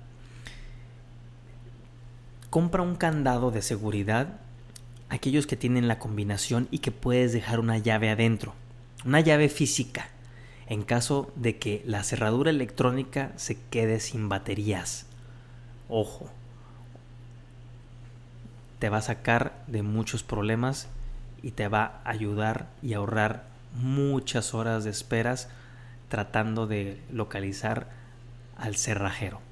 [2.49, 4.39] Compra un candado de seguridad
[5.15, 8.53] aquellos que tienen la combinación y que puedes dejar una llave adentro,
[9.05, 10.09] una llave física,
[10.67, 15.05] en caso de que la cerradura electrónica se quede sin baterías.
[15.89, 16.29] Ojo,
[18.79, 20.87] te va a sacar de muchos problemas
[21.43, 23.43] y te va a ayudar y ahorrar
[23.75, 25.49] muchas horas de esperas
[26.09, 27.87] tratando de localizar
[28.57, 29.44] al cerrajero.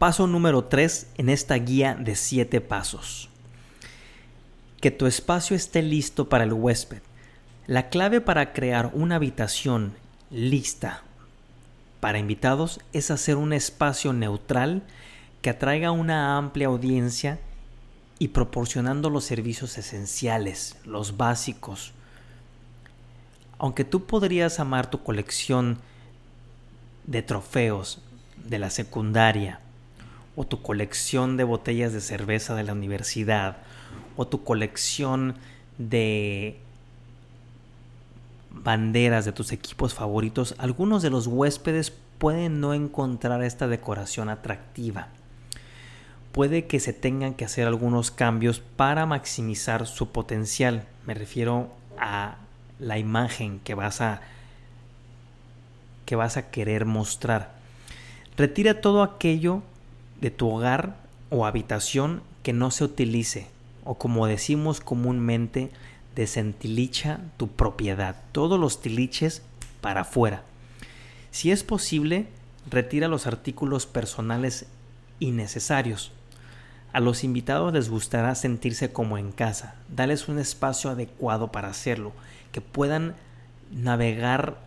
[0.00, 3.28] Paso número 3 en esta guía de 7 pasos.
[4.80, 7.02] Que tu espacio esté listo para el huésped.
[7.66, 9.92] La clave para crear una habitación
[10.30, 11.02] lista
[12.00, 14.84] para invitados es hacer un espacio neutral
[15.42, 17.38] que atraiga una amplia audiencia
[18.18, 21.92] y proporcionando los servicios esenciales, los básicos.
[23.58, 25.76] Aunque tú podrías amar tu colección
[27.06, 28.00] de trofeos
[28.42, 29.60] de la secundaria,
[30.40, 33.58] o tu colección de botellas de cerveza de la universidad,
[34.16, 35.34] o tu colección
[35.76, 36.56] de
[38.50, 45.08] banderas de tus equipos favoritos, algunos de los huéspedes pueden no encontrar esta decoración atractiva.
[46.32, 50.86] Puede que se tengan que hacer algunos cambios para maximizar su potencial.
[51.06, 52.36] Me refiero a
[52.78, 54.22] la imagen que vas a
[56.06, 57.52] que vas a querer mostrar.
[58.38, 59.62] Retira todo aquello
[60.20, 60.96] de tu hogar
[61.30, 63.48] o habitación que no se utilice
[63.84, 65.70] o como decimos comúnmente
[66.14, 68.16] desentilicha tu propiedad.
[68.32, 69.42] Todos los tiliches
[69.80, 70.42] para afuera.
[71.30, 72.26] Si es posible,
[72.70, 74.66] retira los artículos personales
[75.18, 76.12] innecesarios.
[76.92, 79.76] A los invitados les gustará sentirse como en casa.
[79.88, 82.12] Dales un espacio adecuado para hacerlo,
[82.52, 83.14] que puedan
[83.70, 84.58] navegar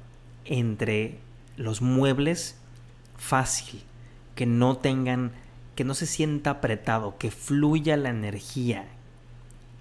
[0.46, 1.20] entre
[1.58, 2.56] los muebles
[3.18, 3.84] fácil,
[4.36, 5.34] que no tengan
[5.76, 8.86] que no se sienta apretado, que fluya la energía,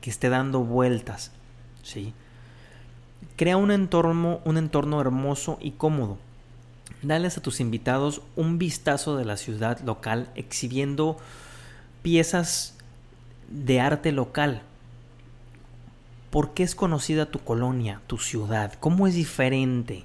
[0.01, 1.33] que esté dando vueltas,
[1.83, 2.15] ¿sí?
[3.37, 6.19] Crea un entorno, un entorno hermoso y cómodo.
[7.03, 11.17] Dales a tus invitados un vistazo de la ciudad local exhibiendo
[12.03, 12.75] piezas
[13.49, 14.63] de arte local.
[16.31, 18.73] ¿Por qué es conocida tu colonia, tu ciudad?
[18.81, 20.05] ¿Cómo es diferente?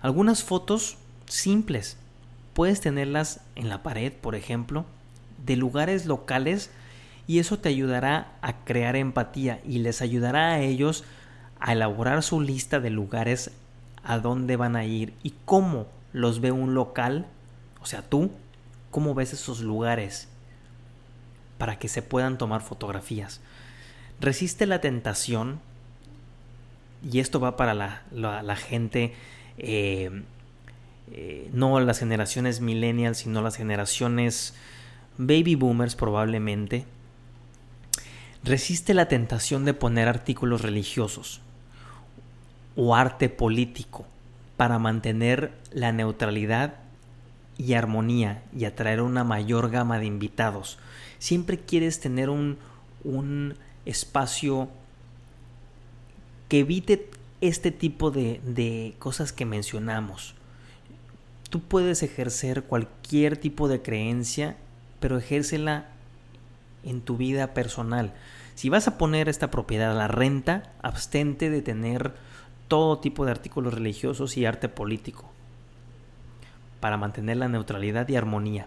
[0.00, 1.96] Algunas fotos simples,
[2.56, 4.86] puedes tenerlas en la pared, por ejemplo,
[5.44, 6.70] de lugares locales
[7.26, 11.04] y eso te ayudará a crear empatía y les ayudará a ellos
[11.60, 13.50] a elaborar su lista de lugares
[14.04, 17.26] a dónde van a ir y cómo los ve un local,
[17.82, 18.30] o sea, tú,
[18.90, 20.26] cómo ves esos lugares
[21.58, 23.42] para que se puedan tomar fotografías.
[24.18, 25.60] Resiste la tentación,
[27.02, 29.12] y esto va para la, gente,
[29.58, 30.22] eh,
[31.12, 34.54] eh, no las generaciones millennials, sino las generaciones
[35.18, 36.84] baby boomers probablemente,
[38.44, 41.40] resiste la tentación de poner artículos religiosos
[42.76, 44.06] o arte político
[44.56, 46.74] para mantener la neutralidad
[47.58, 50.78] y armonía y atraer una mayor gama de invitados.
[51.18, 52.58] Siempre quieres tener un,
[53.02, 54.68] un espacio
[56.48, 60.35] que evite este tipo de, de cosas que mencionamos.
[61.50, 64.56] Tú puedes ejercer cualquier tipo de creencia,
[65.00, 65.86] pero ejércela
[66.82, 68.12] en tu vida personal.
[68.54, 72.14] Si vas a poner esta propiedad a la renta, abstente de tener
[72.68, 75.30] todo tipo de artículos religiosos y arte político
[76.80, 78.66] para mantener la neutralidad y armonía.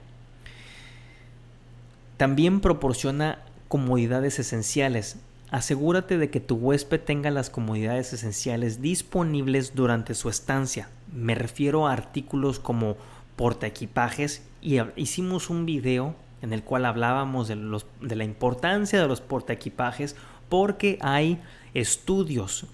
[2.18, 5.18] También proporciona comodidades esenciales.
[5.52, 10.90] Asegúrate de que tu huésped tenga las comodidades esenciales disponibles durante su estancia.
[11.12, 12.98] Me refiero a artículos como
[13.36, 19.08] portaequipajes y hicimos un video en el cual hablábamos de, los, de la importancia de
[19.08, 20.16] los portaequipajes
[20.50, 21.42] porque hay
[21.74, 22.66] estudios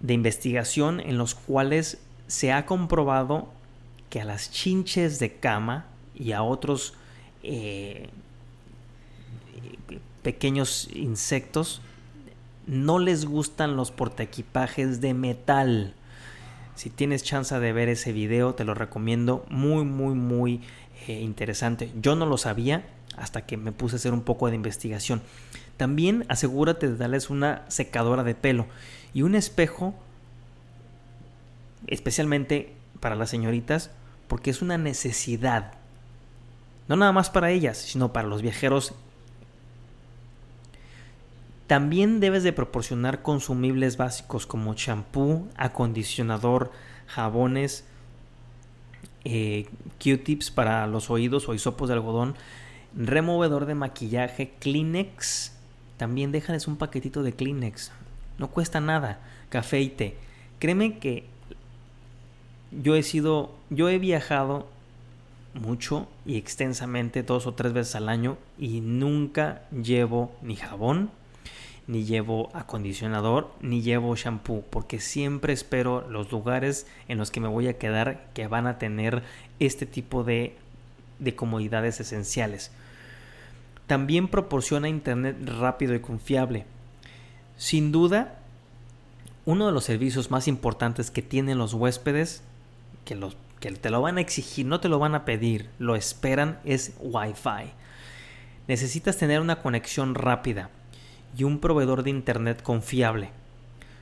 [0.00, 3.48] de investigación en los cuales se ha comprobado
[4.08, 6.94] que a las chinches de cama y a otros
[7.42, 8.08] eh,
[10.22, 11.80] pequeños insectos
[12.66, 15.94] no les gustan los portaequipajes de metal.
[16.74, 19.44] Si tienes chance de ver ese video, te lo recomiendo.
[19.48, 20.60] Muy, muy, muy
[21.06, 21.90] eh, interesante.
[22.00, 25.20] Yo no lo sabía hasta que me puse a hacer un poco de investigación.
[25.76, 28.66] También asegúrate de darles una secadora de pelo
[29.12, 29.94] y un espejo,
[31.86, 33.90] especialmente para las señoritas,
[34.28, 35.72] porque es una necesidad.
[36.86, 38.94] No nada más para ellas, sino para los viajeros.
[41.70, 46.72] También debes de proporcionar consumibles básicos como champú, acondicionador,
[47.06, 47.84] jabones,
[49.24, 49.68] eh,
[50.02, 52.34] Q-tips para los oídos o hisopos de algodón,
[52.96, 55.52] removedor de maquillaje, Kleenex.
[55.96, 57.92] También déjales un paquetito de Kleenex.
[58.38, 59.20] No cuesta nada.
[59.48, 60.16] Café y té.
[60.58, 61.24] Créeme que
[62.72, 64.66] yo he sido, yo he viajado
[65.54, 71.12] mucho y extensamente dos o tres veces al año y nunca llevo ni jabón,
[71.90, 77.48] ni llevo acondicionador, ni llevo shampoo, porque siempre espero los lugares en los que me
[77.48, 79.24] voy a quedar que van a tener
[79.58, 80.56] este tipo de,
[81.18, 82.70] de comodidades esenciales.
[83.88, 86.64] También proporciona internet rápido y confiable.
[87.56, 88.38] Sin duda,
[89.44, 92.44] uno de los servicios más importantes que tienen los huéspedes,
[93.04, 95.96] que, los, que te lo van a exigir, no te lo van a pedir, lo
[95.96, 97.72] esperan, es Wi-Fi.
[98.68, 100.70] Necesitas tener una conexión rápida
[101.36, 103.30] y un proveedor de Internet confiable.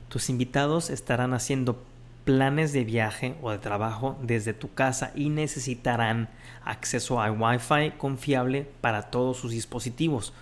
[0.08, 1.82] Tus invitados estarán haciendo
[2.24, 6.28] planes de viaje o de trabajo desde tu casa y necesitarán
[6.64, 10.32] acceso a Wi-Fi confiable para todos sus dispositivos.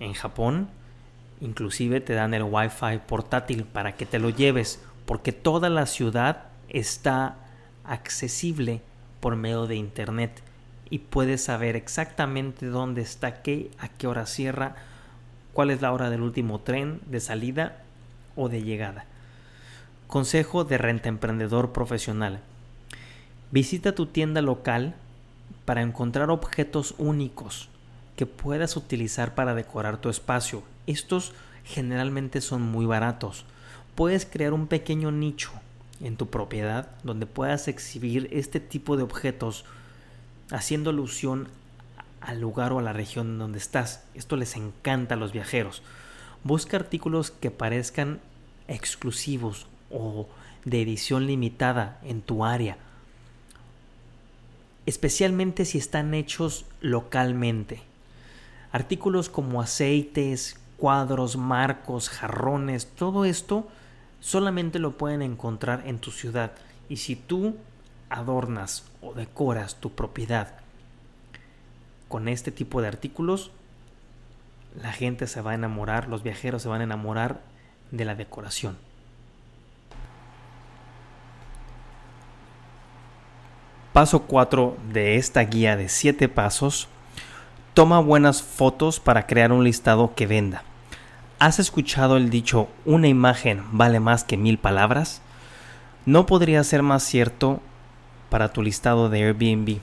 [0.00, 0.68] En Japón,
[1.40, 6.44] inclusive te dan el Wi-Fi portátil para que te lo lleves, porque toda la ciudad
[6.68, 7.36] está
[7.84, 8.80] accesible
[9.20, 10.42] por medio de Internet
[10.90, 14.76] y puedes saber exactamente dónde está qué, a qué hora cierra
[15.58, 17.82] cuál es la hora del último tren de salida
[18.36, 19.06] o de llegada.
[20.06, 22.38] Consejo de renta emprendedor profesional.
[23.50, 24.94] Visita tu tienda local
[25.64, 27.70] para encontrar objetos únicos
[28.14, 30.62] que puedas utilizar para decorar tu espacio.
[30.86, 31.32] Estos
[31.64, 33.44] generalmente son muy baratos.
[33.96, 35.50] Puedes crear un pequeño nicho
[36.00, 39.64] en tu propiedad donde puedas exhibir este tipo de objetos
[40.52, 41.48] haciendo alusión
[42.20, 44.04] al lugar o a la región donde estás.
[44.14, 45.82] Esto les encanta a los viajeros.
[46.44, 48.20] Busca artículos que parezcan
[48.68, 50.28] exclusivos o
[50.64, 52.76] de edición limitada en tu área,
[54.86, 57.80] especialmente si están hechos localmente.
[58.70, 63.66] Artículos como aceites, cuadros, marcos, jarrones, todo esto
[64.20, 66.52] solamente lo pueden encontrar en tu ciudad.
[66.88, 67.56] Y si tú
[68.10, 70.67] adornas o decoras tu propiedad
[72.08, 73.50] con este tipo de artículos,
[74.80, 77.40] la gente se va a enamorar, los viajeros se van a enamorar
[77.90, 78.76] de la decoración.
[83.92, 86.88] Paso 4 de esta guía de 7 pasos.
[87.74, 90.62] Toma buenas fotos para crear un listado que venda.
[91.40, 95.20] ¿Has escuchado el dicho una imagen vale más que mil palabras?
[96.06, 97.60] No podría ser más cierto
[98.30, 99.78] para tu listado de Airbnb.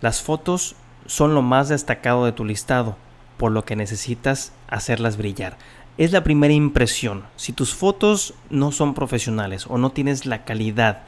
[0.00, 0.76] Las fotos
[1.10, 2.96] son lo más destacado de tu listado,
[3.36, 5.56] por lo que necesitas hacerlas brillar.
[5.98, 7.24] Es la primera impresión.
[7.34, 11.00] Si tus fotos no son profesionales o no tienes la calidad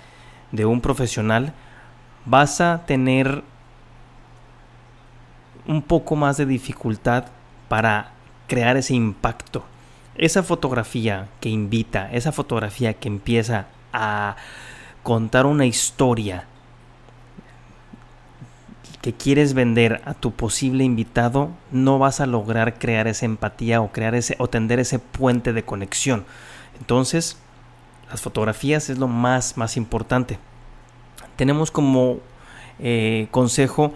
[0.50, 1.52] de un profesional,
[2.26, 3.44] vas a tener
[5.68, 7.26] un poco más de dificultad
[7.68, 8.10] para
[8.48, 9.62] crear ese impacto.
[10.16, 14.34] Esa fotografía que invita, esa fotografía que empieza a
[15.04, 16.48] contar una historia
[19.02, 23.92] que quieres vender a tu posible invitado, no vas a lograr crear esa empatía o
[23.92, 26.24] crear ese o tender ese puente de conexión.
[26.78, 27.36] Entonces,
[28.08, 30.38] las fotografías es lo más más importante.
[31.36, 32.20] Tenemos como
[32.78, 33.92] eh, consejo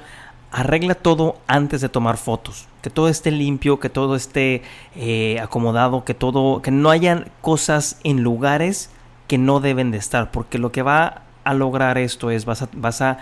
[0.51, 4.63] arregla todo antes de tomar fotos, que todo esté limpio, que todo esté
[4.95, 8.91] eh, acomodado, que todo, que no hayan cosas en lugares
[9.29, 12.69] que no deben de estar, porque lo que va a lograr esto es vas a,
[12.73, 13.19] vas a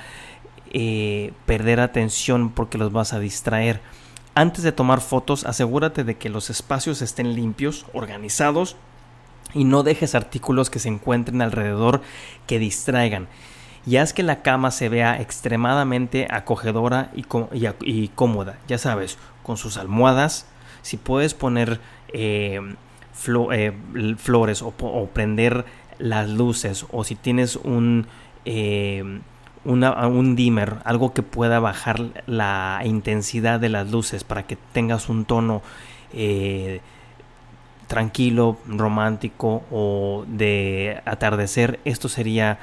[0.74, 3.80] eh, perder atención porque los vas a distraer.
[4.34, 8.76] Antes de tomar fotos, asegúrate de que los espacios estén limpios, organizados
[9.54, 12.02] y no dejes artículos que se encuentren alrededor
[12.46, 13.28] que distraigan
[13.86, 19.76] y haz que la cama se vea extremadamente acogedora y, cómoda, ya sabes, con sus
[19.76, 20.46] almohadas,
[20.82, 21.80] si puedes poner
[22.12, 22.60] eh,
[23.52, 23.72] eh,
[24.16, 24.72] flores o,
[25.12, 25.64] prender
[25.98, 28.06] las luces o si tienes un,
[28.44, 29.20] eh,
[29.64, 35.24] un dimmer, algo que pueda bajar la intensidad de las luces para que tengas un
[35.24, 35.62] tono
[37.86, 42.58] tranquilo, romántico o de atardecer, esto sería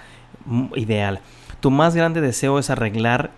[0.75, 1.21] ideal.
[1.59, 3.31] Tu más grande deseo es arreglar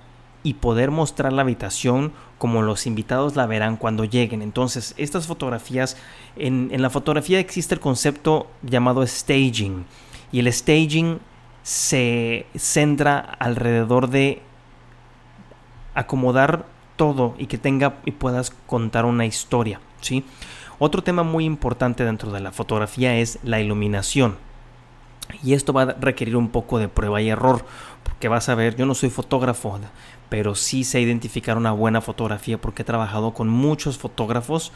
[0.44, 4.42] y poder mostrar la habitación como los invitados la verán cuando lleguen.
[4.42, 5.98] Entonces, estas fotografías,
[6.36, 9.86] en, la fotografía existe el concepto llamado staging.
[10.32, 11.20] Y el staging
[11.64, 14.42] se centra alrededor de
[15.96, 20.24] acomodar todo y que tenga y puedas contar una historia, ¿sí?
[20.80, 24.38] Otro tema muy importante dentro de la fotografía es la iluminación.
[25.42, 27.66] Y esto va a requerir un poco de prueba y error,
[28.04, 29.80] porque vas a ver, yo no soy fotógrafo,
[30.30, 34.72] pero sí sé identificar una buena fotografía porque he trabajado con muchos fotógrafos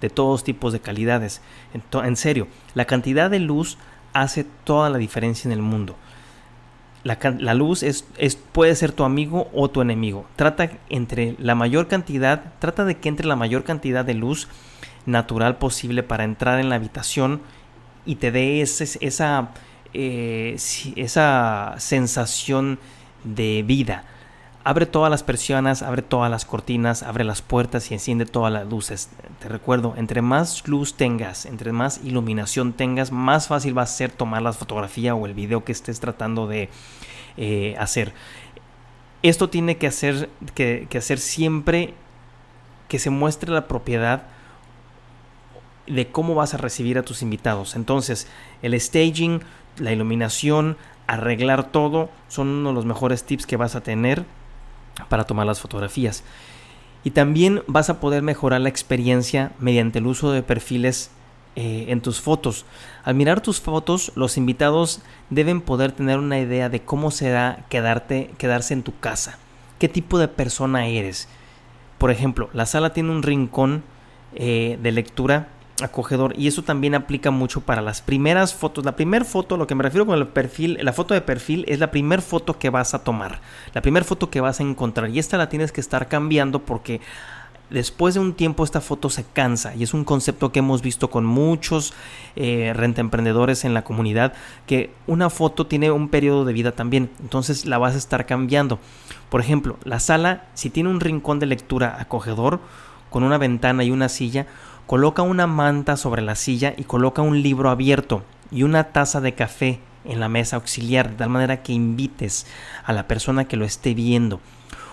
[0.00, 1.40] de todos tipos de calidades.
[2.02, 3.78] En, serio, la cantidad de luz
[4.12, 5.96] hace toda la diferencia en el mundo.
[7.04, 10.26] La, luz es, es, puede ser tu amigo o tu enemigo.
[10.36, 14.48] Trata entre la mayor cantidad, trata de que entre la mayor cantidad de luz
[15.04, 17.40] natural posible para entrar en la habitación
[18.06, 19.50] y te dé esa
[19.94, 20.56] eh,
[20.96, 22.78] esa sensación
[23.24, 24.04] de vida.
[24.64, 28.66] Abre todas las persianas, abre todas las cortinas, abre las puertas y enciende todas las
[28.68, 29.10] luces.
[29.40, 34.12] Te recuerdo, entre más luz tengas, entre más iluminación tengas, más fácil va a ser
[34.12, 36.68] tomar la fotografía o el video que estés tratando de
[37.36, 38.12] eh, hacer.
[39.22, 41.94] Esto tiene que hacer, que, que hacer siempre
[42.86, 44.24] que se muestre la propiedad
[45.88, 47.74] de cómo vas a recibir a tus invitados.
[47.74, 48.28] Entonces,
[48.62, 49.42] el staging
[49.78, 54.24] la iluminación, arreglar todo, son uno de los mejores tips que vas a tener
[55.08, 56.24] para tomar las fotografías.
[57.04, 61.10] Y también vas a poder mejorar la experiencia mediante el uso de perfiles
[61.56, 62.64] eh, en tus fotos.
[63.04, 68.30] Al mirar tus fotos, los invitados deben poder tener una idea de cómo será quedarte,
[68.38, 69.38] quedarse en tu casa.
[69.78, 71.28] ¿Qué tipo de persona eres?
[71.98, 73.82] Por ejemplo, la sala tiene un rincón
[74.34, 75.48] eh, de lectura
[75.80, 78.84] acogedor y eso también aplica mucho para las primeras fotos.
[78.84, 81.78] La primera foto, lo que me refiero con el perfil, la foto de perfil es
[81.78, 83.40] la primera foto que vas a tomar,
[83.74, 87.00] la primera foto que vas a encontrar y esta la tienes que estar cambiando porque
[87.72, 91.10] después de un tiempo esta foto se cansa y es un concepto que hemos visto
[91.10, 91.94] con muchos
[92.36, 94.34] eh, renta emprendedores en la comunidad
[94.66, 98.78] que una foto tiene un periodo de vida también entonces la vas a estar cambiando
[99.30, 102.60] por ejemplo la sala si tiene un rincón de lectura acogedor
[103.10, 104.46] con una ventana y una silla
[104.92, 109.34] Coloca una manta sobre la silla y coloca un libro abierto y una taza de
[109.34, 112.46] café en la mesa auxiliar, de tal manera que invites
[112.84, 114.38] a la persona que lo esté viendo.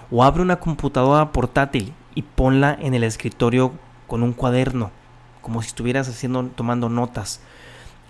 [0.10, 3.74] O abre una computadora portátil y ponla en el escritorio
[4.08, 4.92] con un cuaderno,
[5.42, 7.42] como si estuvieras haciendo, tomando notas.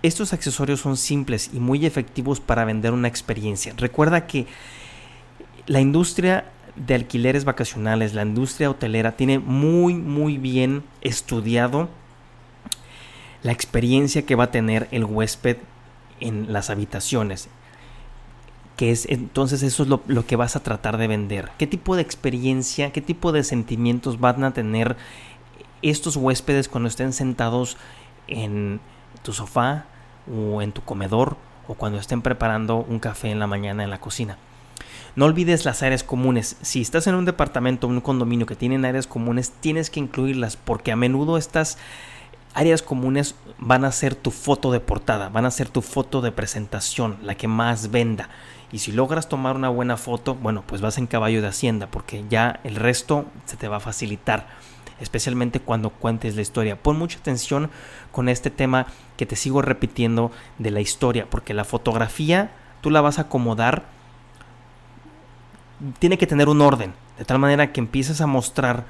[0.04, 3.74] Estos accesorios son simples y muy efectivos para vender una experiencia.
[3.76, 4.46] Recuerda que
[5.66, 6.52] la industria
[6.86, 11.90] de alquileres vacacionales, la industria hotelera, tiene muy, muy bien estudiado
[13.44, 15.58] la experiencia que va a tener el huésped
[16.20, 17.50] en las habitaciones.
[18.78, 21.52] Que es, entonces eso es lo, lo que vas a tratar de vender.
[21.58, 24.96] ¿Qué tipo de experiencia, qué tipo de sentimientos van a tener
[25.82, 27.78] estos huéspedes cuando estén sentados
[28.28, 28.80] en
[29.22, 29.86] tu sofá
[30.34, 31.36] o en tu comedor
[31.68, 34.38] o cuando estén preparando un café en la mañana en la cocina?
[35.16, 36.58] No olvides las áreas comunes.
[36.62, 40.56] Si estás en un departamento o un condominio que tienen áreas comunes, tienes que incluirlas
[40.56, 41.78] porque a menudo estas
[42.54, 46.32] áreas comunes van a ser tu foto de portada, van a ser tu foto de
[46.32, 48.30] presentación, la que más venda.
[48.72, 52.24] Y si logras tomar una buena foto, bueno, pues vas en caballo de hacienda porque
[52.30, 54.48] ya el resto se te va a facilitar,
[55.00, 56.82] especialmente cuando cuentes la historia.
[56.82, 57.70] Pon mucha atención
[58.12, 58.88] con este tema
[59.18, 62.52] que te sigo repitiendo de la historia, porque la fotografía
[62.82, 63.86] tú la vas a acomodar,
[66.00, 68.86] tiene que tener un orden, de tal manera que empieces a mostrar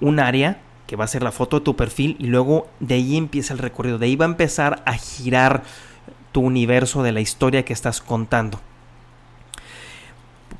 [0.00, 3.16] un área que va a ser la foto de tu perfil y luego de ahí
[3.16, 5.62] empieza el recorrido, de ahí va a empezar a girar
[6.32, 8.60] tu universo de la historia que estás contando.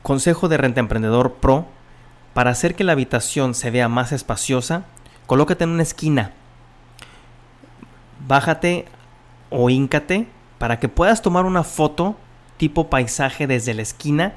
[0.02, 1.66] Consejo de Renta Emprendedor Pro,
[2.34, 4.84] para hacer que la habitación se vea más espaciosa,
[5.26, 6.32] colócate en una esquina,
[8.26, 8.84] bájate
[9.50, 12.16] o híncate para que puedas tomar una foto
[12.58, 14.34] tipo paisaje desde la esquina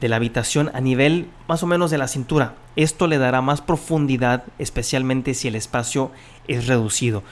[0.00, 2.54] de la habitación a nivel más o menos de la cintura.
[2.76, 6.10] Esto le dará más profundidad, especialmente si el espacio
[6.46, 7.22] es reducido.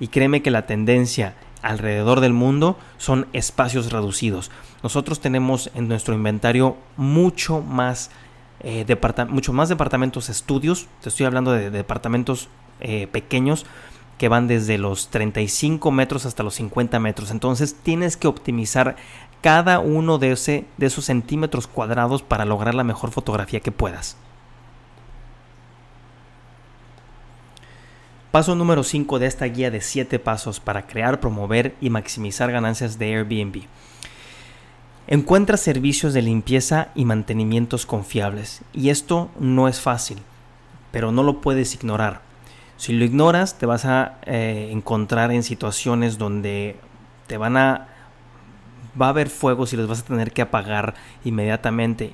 [0.00, 4.50] Y créeme que la tendencia alrededor del mundo son espacios reducidos.
[4.82, 8.10] Nosotros tenemos en nuestro inventario mucho más,
[8.60, 8.86] eh,
[9.28, 10.86] mucho más departamentos estudios.
[11.02, 12.48] Te estoy hablando de, departamentos
[12.80, 13.66] eh, pequeños
[14.18, 17.30] que van desde los 35 metros hasta los 50 metros.
[17.30, 18.96] Entonces tienes que optimizar
[19.42, 24.16] cada uno de, ese, de esos centímetros cuadrados para lograr la mejor fotografía que puedas.
[28.36, 32.98] Paso número 5 de esta guía de 7 pasos para crear, promover y maximizar ganancias
[32.98, 33.62] de Airbnb.
[35.06, 38.62] Encuentra servicios de limpieza y mantenimientos confiables.
[38.74, 40.18] Y esto no es fácil,
[40.90, 42.20] pero no lo puedes ignorar.
[42.76, 46.76] Si lo ignoras, te vas a eh, encontrar en situaciones donde
[47.28, 47.88] te van a
[49.00, 50.94] va a haber fuegos y los vas a tener que apagar
[51.24, 52.12] inmediatamente.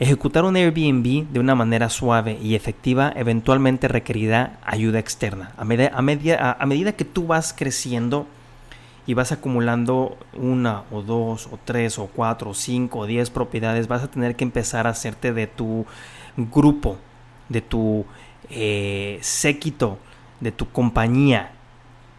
[0.00, 5.52] Ejecutar un Airbnb de una manera suave y efectiva eventualmente requerirá ayuda externa.
[5.56, 8.26] A, a, medida que tú vas creciendo
[9.06, 13.86] y vas acumulando una o dos o tres o cuatro o cinco o diez propiedades,
[13.86, 15.86] vas a tener que empezar a hacerte de tu
[16.36, 16.96] grupo,
[17.48, 18.04] de tu
[18.50, 19.98] eh, séquito,
[20.40, 21.52] de tu compañía,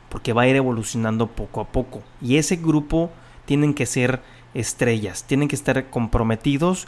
[0.07, 2.03] porque va a ir evolucionando poco a poco.
[2.21, 3.11] Y ese grupo
[3.45, 4.21] tienen que ser
[4.53, 6.87] estrellas, tienen que estar comprometidos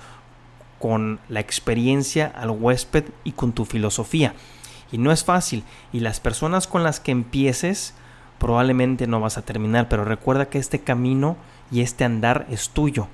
[0.80, 4.34] con la experiencia al huésped y con tu filosofía.
[4.92, 5.64] Y no es fácil.
[5.92, 7.94] Y las personas con las que empieces
[8.40, 11.36] probablemente no vas a terminar, pero recuerda que este camino
[11.72, 13.08] y este andar es tuyo.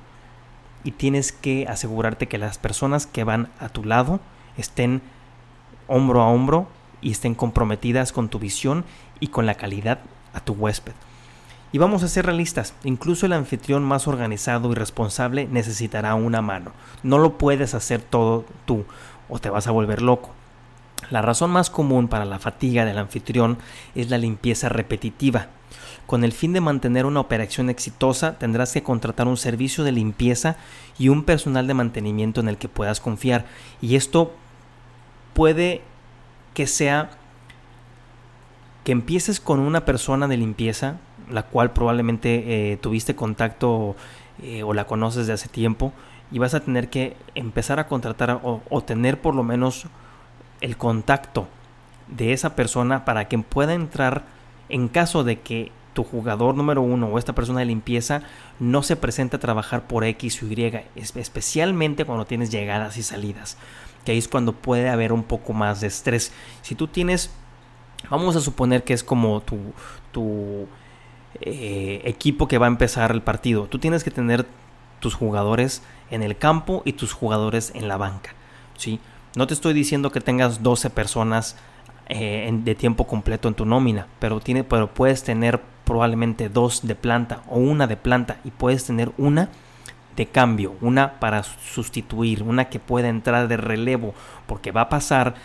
[0.84, 4.20] Y tienes que asegurarte que las personas que van a tu lado
[4.58, 5.02] estén
[5.88, 6.68] hombro a hombro
[7.02, 8.86] y estén comprometidas con tu visión
[9.20, 10.00] y con la calidad
[10.34, 10.94] a tu huésped.
[11.74, 16.72] Y vamos a ser realistas, incluso el anfitrión más organizado y responsable necesitará una mano.
[17.02, 18.86] No lo puedes hacer todo tú
[19.28, 20.30] o te vas a volver loco.
[21.10, 23.58] La razón más común para la fatiga del anfitrión
[23.96, 25.48] es la limpieza repetitiva.
[26.06, 30.58] Con el fin de mantener una operación exitosa, tendrás que contratar un servicio de limpieza
[31.00, 33.46] y un personal de mantenimiento en el que puedas confiar.
[33.82, 34.32] Y esto
[35.34, 35.82] puede
[36.54, 37.10] que sea
[38.84, 40.98] que empieces con una persona de limpieza
[41.30, 43.96] la cual probablemente eh, tuviste contacto
[44.42, 45.94] eh, o la conoces de hace tiempo
[46.32, 49.86] y vas a tener que empezar a contratar o, tener por lo menos
[50.62, 51.48] el contacto
[52.08, 54.24] de esa persona para que pueda entrar
[54.70, 58.24] en caso de que tu jugador número uno o esta persona de limpieza
[58.60, 63.58] no se presente a trabajar por X o Y, especialmente cuando tienes llegadas y salidas,
[64.04, 66.34] que ahí es cuando puede haber un poco más de estrés.
[66.64, 67.30] Si tú tienes,
[68.10, 69.60] vamos a suponer que es como tu,
[70.12, 70.68] tu
[71.42, 73.68] eh, equipo que va a empezar el partido.
[73.68, 74.46] Tú tienes que tener
[75.00, 75.82] tus jugadores
[76.12, 78.34] en el campo y tus jugadores en la banca.
[78.78, 79.00] ¿sí?
[79.36, 81.58] No te estoy diciendo que tengas 12 personas
[82.08, 86.96] eh, de tiempo completo en tu nómina, pero, tiene, pero puedes tener probablemente dos de
[86.96, 89.50] planta o una de planta y puedes tener una
[90.16, 94.14] de cambio, una para sustituir, una que pueda entrar de relevo,
[94.46, 95.36] porque va a pasar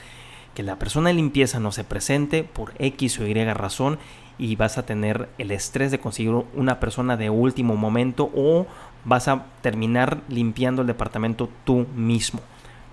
[0.54, 3.98] que la persona de limpieza no se presente por X o Y razón
[4.38, 8.66] y vas a tener el estrés de conseguir una persona de último momento o
[9.04, 12.40] vas a terminar limpiando el departamento tú mismo,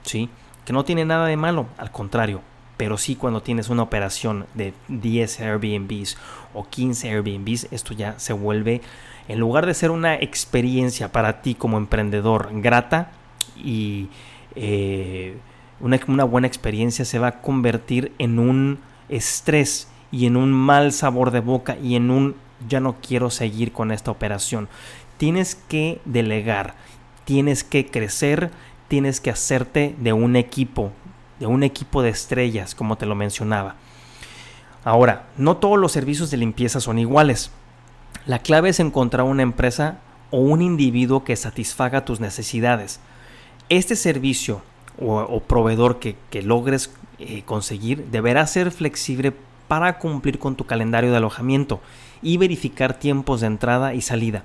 [0.03, 0.29] ¿sí?
[0.65, 2.41] Que no tiene nada de malo, al contrario,
[2.77, 6.17] pero sí cuando tienes una operación de 10 Airbnbs
[6.53, 8.81] o 15 Airbnbs, esto ya se vuelve,
[9.27, 13.11] en lugar de ser una experiencia para ti como emprendedor grata
[13.55, 14.09] y
[14.55, 15.37] eh,
[15.79, 18.79] una, una buena experiencia, se va a convertir en un
[19.09, 22.35] estrés y en un mal sabor de boca y en un
[22.67, 24.67] ya no quiero seguir con esta operación.
[25.17, 26.75] Tienes que delegar.
[27.25, 28.51] tienes que crecer,
[28.87, 30.91] tienes que hacerte de un equipo,
[31.39, 33.75] de un equipo de estrellas, como te lo mencionaba.
[34.83, 37.49] Ahora, no todos los servicios de limpieza son iguales.
[38.27, 39.97] La clave es encontrar una empresa
[40.29, 42.99] o un individuo que satisfaga tus necesidades.
[43.69, 44.61] Este servicio
[44.99, 49.33] o, proveedor que, logres eh, conseguir deberá ser flexible
[49.67, 51.81] para cumplir con tu calendario de alojamiento
[52.21, 54.43] y verificar tiempos de entrada y salida.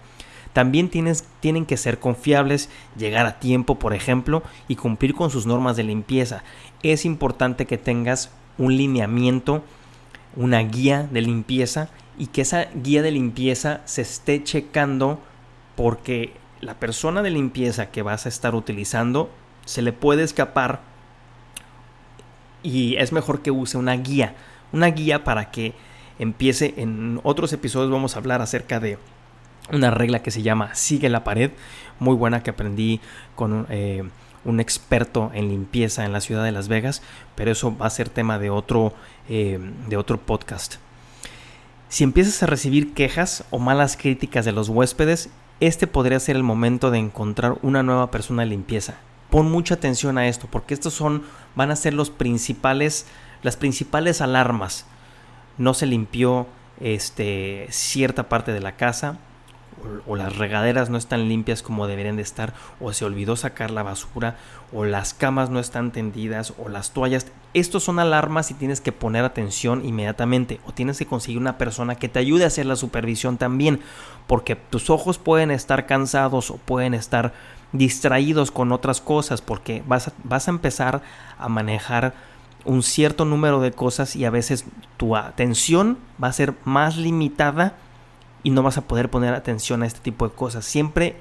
[0.53, 5.47] También tienes, tienen que ser confiables, llegar a tiempo, por ejemplo, y cumplir con sus
[5.47, 6.43] normas de limpieza.
[6.83, 9.63] Es importante que tengas un lineamiento,
[10.37, 15.21] una guía de limpieza y que esa guía de limpieza se esté checando
[15.77, 19.31] porque la persona de limpieza que vas a estar utilizando
[19.65, 20.81] se le puede escapar
[22.63, 24.35] y es mejor que use una guía,
[24.73, 25.75] una guía para que
[26.19, 28.99] empiece en otros episodios vamos a hablar acerca de
[29.73, 31.51] una regla que se llama sigue la pared,
[31.99, 33.01] muy buena que aprendí
[33.37, 34.03] con eh,
[34.45, 37.03] un experto en limpieza en la ciudad de Las Vegas,
[37.35, 38.95] pero eso va a ser tema de otro,
[39.29, 39.59] eh,
[39.89, 40.77] de otro podcast.
[41.89, 46.43] Si empiezas a recibir quejas o malas críticas de los huéspedes, este podría ser el
[46.43, 48.95] momento de encontrar una nueva persona de limpieza.
[49.29, 51.23] Pon mucha atención a esto, porque estos son,
[51.55, 53.07] van a ser los principales,
[53.43, 54.87] las principales alarmas.
[55.59, 56.47] No se limpió
[56.81, 59.19] este, cierta parte de la casa,
[60.07, 63.83] o, las regaderas no están limpias como deberían de estar, o se olvidó sacar la
[63.83, 64.37] basura,
[64.73, 67.27] o las camas no están tendidas, o las toallas.
[67.55, 71.95] Estos son alarmas y tienes que poner atención inmediatamente, o tienes que conseguir una persona
[71.95, 73.81] que te ayude a hacer la supervisión también,
[74.27, 77.33] porque tus ojos pueden estar cansados o pueden estar
[77.73, 81.03] distraídos con otras cosas, porque vas vas a empezar
[81.39, 82.15] a manejar
[82.65, 84.65] un cierto número de cosas y a veces
[84.97, 87.75] tu atención va a ser más limitada
[88.43, 90.65] y no vas a poder poner atención a este tipo de cosas.
[90.65, 91.17] Siempre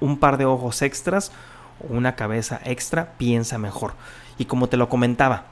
[0.00, 1.32] un par de ojos extras
[1.80, 3.94] o una cabeza extra piensa mejor.
[4.38, 5.46] Y como te lo comentaba,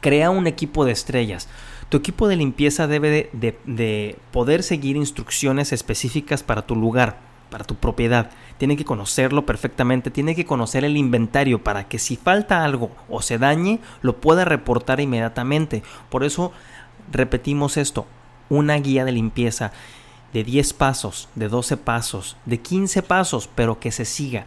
[0.00, 1.48] crea un equipo de estrellas.
[1.88, 7.16] Tu equipo de limpieza debe de, poder seguir instrucciones específicas para tu lugar,
[7.50, 8.30] para tu propiedad.
[8.58, 13.22] Tiene que conocerlo perfectamente, tiene que conocer el inventario para que si falta algo o
[13.22, 15.82] se dañe, lo pueda reportar inmediatamente.
[16.10, 16.52] Por eso
[17.10, 18.06] repetimos esto,
[18.48, 19.72] una guía de limpieza
[20.32, 24.46] de 10 pasos, de 12 pasos, de 15 pasos, pero que se siga.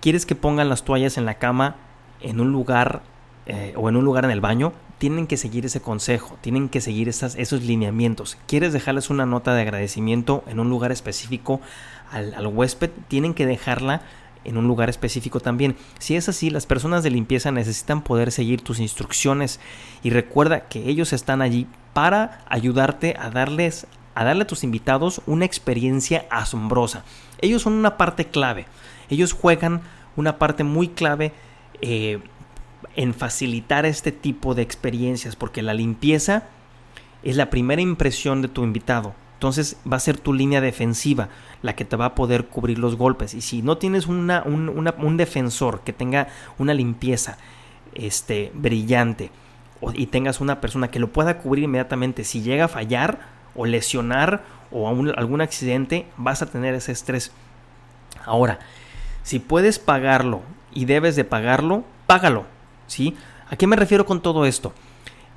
[0.00, 1.76] ¿Quieres que pongan las toallas en la cama
[2.20, 3.02] en un lugar
[3.46, 4.72] eh, o en un lugar en el baño?
[4.98, 8.38] Tienen que seguir ese consejo, tienen que seguir esas, esos lineamientos.
[8.46, 11.60] ¿Quieres dejarles una nota de agradecimiento en un lugar específico
[12.10, 12.90] al, huésped?
[13.08, 14.02] Tienen que dejarla
[14.44, 15.76] en un lugar específico también.
[15.98, 19.60] Si es así, las personas de limpieza necesitan poder seguir tus instrucciones
[20.02, 23.86] y recuerda que ellos están allí para ayudarte a darles
[24.16, 27.04] a darle a tus invitados una experiencia asombrosa.
[27.40, 28.66] Ellos son una parte clave.
[29.10, 29.82] Ellos juegan
[30.16, 31.32] una parte muy clave
[31.80, 32.20] eh,
[32.96, 36.44] en facilitar este tipo de experiencias porque la limpieza
[37.22, 39.14] es la primera impresión de tu invitado.
[39.34, 41.28] Entonces va a ser tu línea defensiva
[41.62, 43.34] la que te va a poder cubrir los golpes.
[43.34, 46.28] Y si no tienes una, un, defensor que tenga
[46.58, 47.38] una limpieza
[47.94, 49.30] este, brillante
[49.94, 53.20] y tengas una persona que lo pueda cubrir inmediatamente, si llega a fallar
[53.54, 57.32] o lesionar o algún accidente, vas a tener ese estrés.
[58.24, 58.58] Ahora,
[59.22, 62.46] si puedes pagarlo y debes de pagarlo, págalo.
[62.86, 63.16] ¿sí?
[63.50, 64.72] ¿A qué me refiero con todo esto?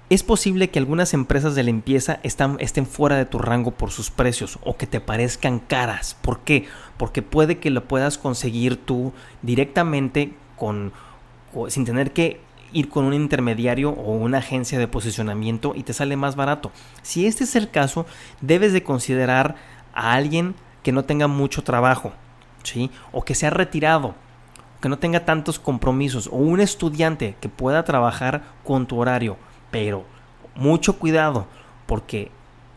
[0.10, 4.58] Es posible que algunas empresas de limpieza estén fuera de tu rango por sus precios
[4.64, 6.16] o que te parezcan caras.
[6.22, 6.66] ¿Por qué?
[6.95, 10.34] Porque puede que lo puedas conseguir tú directamente
[11.68, 12.39] sin tener que
[12.72, 16.72] ir con un intermediario o una agencia de posicionamiento y te sale más barato.
[17.01, 18.05] Si este es el caso,
[18.39, 19.55] debes de considerar
[19.93, 22.14] a alguien que no tenga mucho trabajo,
[22.64, 22.91] ¿sí?
[23.12, 24.16] O que sea retirado,
[24.80, 29.36] que no tenga tantos compromisos, o un estudiante que pueda trabajar con tu horario
[29.72, 30.05] pero
[30.55, 31.47] mucho cuidado,
[31.86, 32.32] porque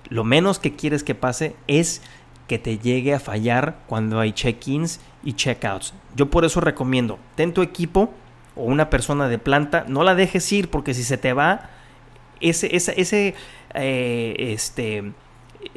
[0.09, 2.03] lo menos que quieres que pase es
[2.47, 5.95] que te llegue a fallar cuando hay check-ins y check-outs.
[6.17, 8.13] Yo por eso recomiendo, ten tu equipo
[8.57, 11.71] o una persona de planta, no la dejes ir porque si se te va,
[12.41, 13.35] ese, ese, ese
[13.75, 15.13] eh, este,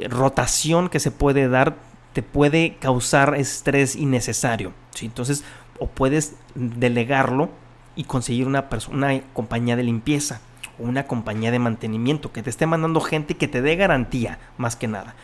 [0.09, 1.75] rotación que se puede dar
[2.13, 4.73] te puede causar estrés innecesario.
[4.95, 5.05] ¿sí?
[5.05, 5.43] Entonces,
[5.79, 7.49] o puedes delegarlo
[7.95, 10.41] y conseguir una, una compañía de limpieza
[10.83, 14.87] una compañía de mantenimiento que te esté mandando gente que te dé garantía, más que
[14.87, 15.15] nada.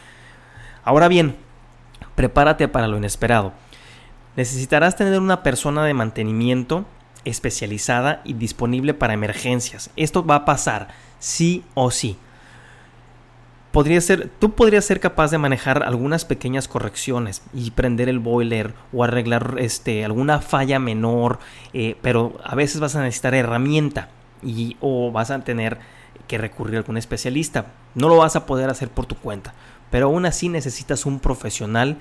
[0.84, 1.36] Ahora bien,
[2.16, 3.53] prepárate para lo inesperado.
[4.36, 6.86] Necesitarás tener una persona de mantenimiento
[7.26, 9.89] especializada y disponible para emergencias.
[9.95, 10.89] Esto va a pasar
[11.20, 12.18] sí o sí.
[13.72, 18.74] podría ser, tú podrías ser capaz de manejar algunas pequeñas correcciones y prender el boiler
[18.91, 21.39] o arreglar este, alguna falla menor,
[21.74, 24.10] eh, pero a veces vas a necesitar herramienta
[24.44, 25.80] y, o vas a tener
[26.28, 27.68] que recurrir a algún especialista.
[27.96, 29.54] No lo vas a poder hacer por tu cuenta,
[29.90, 31.98] pero aún así necesitas un profesional,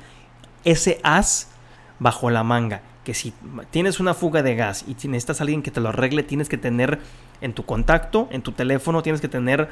[0.65, 1.51] ese as
[1.99, 3.33] bajo la manga, que si
[3.71, 6.99] tienes una fuga de gas y necesitas alguien que te lo arregle, tienes que tener
[7.41, 9.69] en tu contacto, en tu teléfono, tienes que tener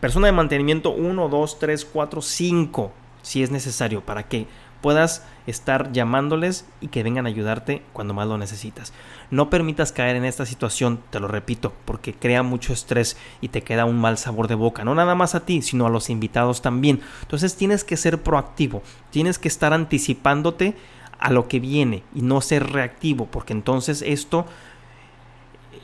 [0.00, 2.92] Persona de mantenimiento 1, 2, 3, 4, 5,
[3.22, 4.46] si es necesario, para que
[4.80, 8.92] puedas estar llamándoles y que vengan a ayudarte cuando más lo necesitas.
[9.30, 13.62] No permitas caer en esta situación, te lo repito, porque crea mucho estrés y te
[13.62, 16.62] queda un mal sabor de boca, no nada más a ti, sino a los invitados
[16.62, 17.00] también.
[17.22, 20.76] Entonces tienes que ser proactivo, tienes que estar anticipándote
[21.18, 24.46] a lo que viene y no ser reactivo, porque entonces esto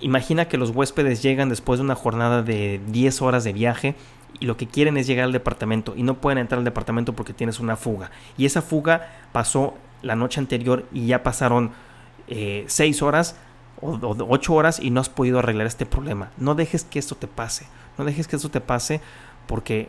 [0.03, 3.95] Imagina que los huéspedes llegan después de una jornada de 10 horas de viaje
[4.41, 7.33] y lo que quieren es llegar al departamento y no pueden entrar al departamento porque
[7.33, 8.11] tienes una fuga.
[8.37, 11.72] Y esa fuga pasó la noche anterior y ya pasaron
[12.28, 13.37] 6 eh, horas
[13.80, 16.30] o 8 horas y no has podido arreglar este problema.
[16.37, 17.66] No dejes que esto te pase.
[17.99, 19.01] No dejes que esto te pase
[19.47, 19.89] porque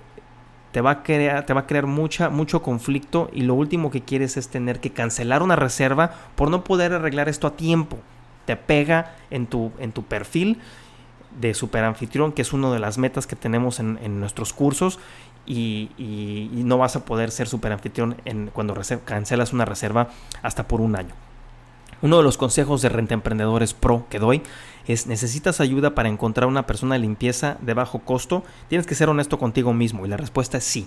[0.71, 4.01] te va a crear, te va a crear mucha, mucho conflicto y lo último que
[4.01, 7.99] quieres es tener que cancelar una reserva por no poder arreglar esto a tiempo
[8.45, 10.59] te pega en tu, en tu perfil
[11.39, 14.99] de super anfitrión, que es una de las metas que tenemos en, nuestros cursos.
[15.45, 15.89] Y,
[16.53, 18.75] no vas a poder ser super anfitrión en, cuando
[19.05, 20.09] cancelas una reserva
[20.41, 21.13] hasta por un año.
[22.01, 24.41] Uno de los consejos de Renta Emprendedores Pro que doy
[24.87, 28.43] es necesitas ayuda para encontrar una persona de limpieza de bajo costo.
[28.67, 30.85] Tienes que ser honesto contigo mismo y la respuesta es sí.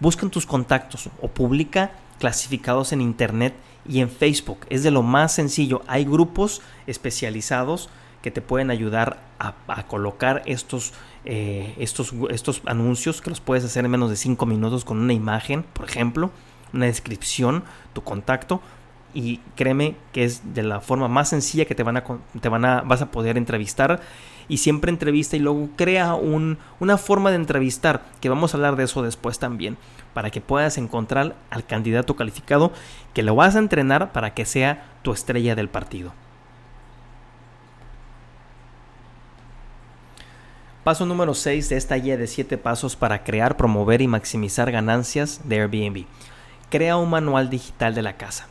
[0.00, 3.54] Busca en tus contactos o publica clasificados en internet
[3.88, 4.66] y en Facebook.
[4.68, 5.80] Es de lo más sencillo.
[5.86, 7.88] Hay grupos especializados
[8.22, 9.54] que te pueden ayudar a,
[9.84, 10.92] colocar estos,
[11.24, 15.14] eh, estos, estos anuncios que los puedes hacer en menos de 5 minutos con una
[15.14, 16.30] imagen, por ejemplo,
[16.72, 18.60] una descripción, tu contacto.
[19.12, 22.04] Y créeme que es de la forma más sencilla que te van a,
[22.40, 24.00] te van a, vas a poder entrevistar.
[24.48, 28.76] Y siempre entrevista y luego crea un, una forma de entrevistar, que vamos a hablar
[28.76, 29.78] de eso después también
[30.14, 32.72] para que puedas encontrar al candidato calificado
[33.14, 36.12] que lo vas a entrenar para que sea tu estrella del partido.
[40.90, 45.40] Paso número 6 de esta guía de 7 pasos para crear, promover y maximizar ganancias
[45.44, 46.04] de Airbnb.
[46.68, 48.48] Crea un manual digital de la casa.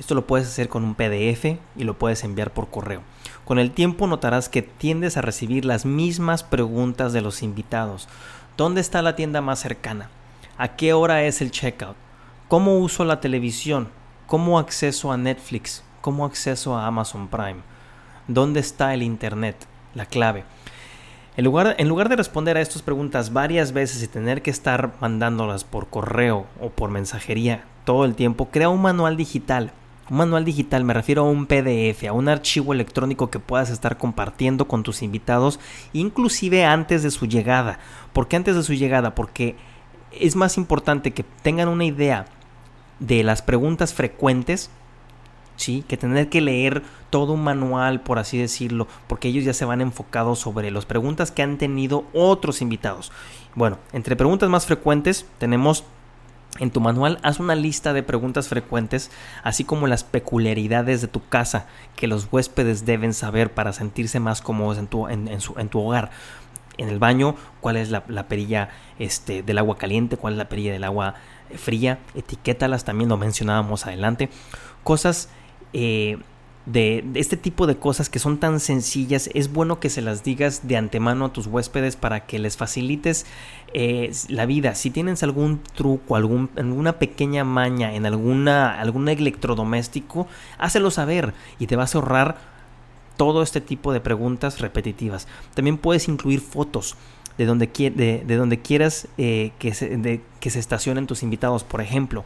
[0.00, 1.44] Esto lo puedes hacer con un PDF
[1.76, 3.02] y lo puedes enviar por correo.
[3.44, 8.08] Con el tiempo notarás que tiendes a recibir las mismas preguntas de los invitados.
[8.56, 10.10] ¿Dónde está la tienda más cercana?
[10.56, 11.94] ¿A qué hora es el checkout?
[12.48, 13.86] ¿Cómo uso la televisión?
[14.26, 15.84] ¿Cómo acceso a Netflix?
[16.00, 17.60] ¿Cómo acceso a Amazon Prime?
[18.26, 19.54] ¿Dónde está el Internet?
[19.94, 20.42] La clave.
[21.38, 25.86] En lugar, de responder a estas preguntas varias veces y tener que estar mandándolas por
[25.86, 29.70] correo o por mensajería todo el tiempo, crea un manual digital.
[30.10, 33.98] Un manual digital me refiero a un PDF, a un archivo electrónico que puedas estar
[33.98, 35.60] compartiendo con tus invitados,
[35.92, 37.78] inclusive antes de su llegada.
[38.12, 39.14] ¿Por qué antes de su llegada?
[39.14, 39.54] Porque
[40.10, 42.26] es más importante que tengan una idea
[42.98, 44.72] de las preguntas frecuentes,
[45.58, 49.80] Que tener que leer todo un manual, por así decirlo, porque ellos ya se van
[49.80, 53.12] enfocados sobre las preguntas que han tenido otros invitados.
[53.54, 55.84] Bueno, entre preguntas más frecuentes tenemos
[56.60, 59.10] en tu manual haz una lista de preguntas frecuentes,
[59.42, 64.40] así como las peculiaridades de tu casa que los huéspedes deben saber para sentirse más
[64.40, 66.10] cómodos en tu, en, en tu hogar
[66.78, 70.72] en el baño, cuál es la, perilla este, del agua caliente, cuál es la perilla
[70.72, 71.14] del agua
[71.56, 74.30] fría, etiquétalas, también lo mencionábamos adelante.
[74.84, 75.28] Cosas
[75.72, 76.18] eh,
[76.66, 80.68] de, este tipo de cosas que son tan sencillas, es bueno que se las digas
[80.68, 83.26] de antemano a tus huéspedes para que les facilites
[83.72, 84.74] eh, la vida.
[84.74, 90.26] Si tienes algún truco, algún, alguna pequeña maña en alguna, algún electrodoméstico,
[90.58, 92.36] hácelo saber y te vas a ahorrar
[93.16, 95.26] todo este tipo de preguntas repetitivas.
[95.54, 96.96] También puedes incluir fotos
[97.38, 101.80] de donde, de, de donde quieras eh, que, se, que se estacionen tus invitados, por
[101.80, 102.24] ejemplo,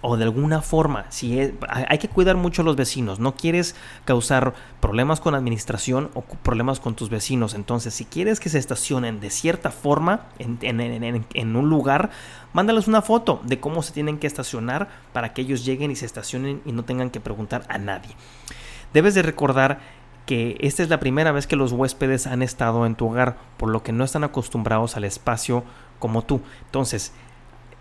[0.00, 1.38] o de alguna forma, si
[1.68, 3.76] hay que cuidar mucho a los vecinos, no quieres
[4.06, 9.20] causar problemas con administración o problemas con tus vecinos, entonces si quieres que se estacionen
[9.20, 12.10] de cierta forma en, en un lugar,
[12.54, 16.06] mándales una foto de cómo se tienen que estacionar para que ellos lleguen y se
[16.06, 18.14] estacionen y no tengan que preguntar a nadie.
[18.94, 19.80] Debes de recordar
[20.26, 23.70] que esta es la primera vez que los huéspedes han estado en tu hogar, por
[23.70, 25.64] lo que no están acostumbrados al espacio
[26.00, 26.42] como tú.
[26.66, 27.12] Entonces,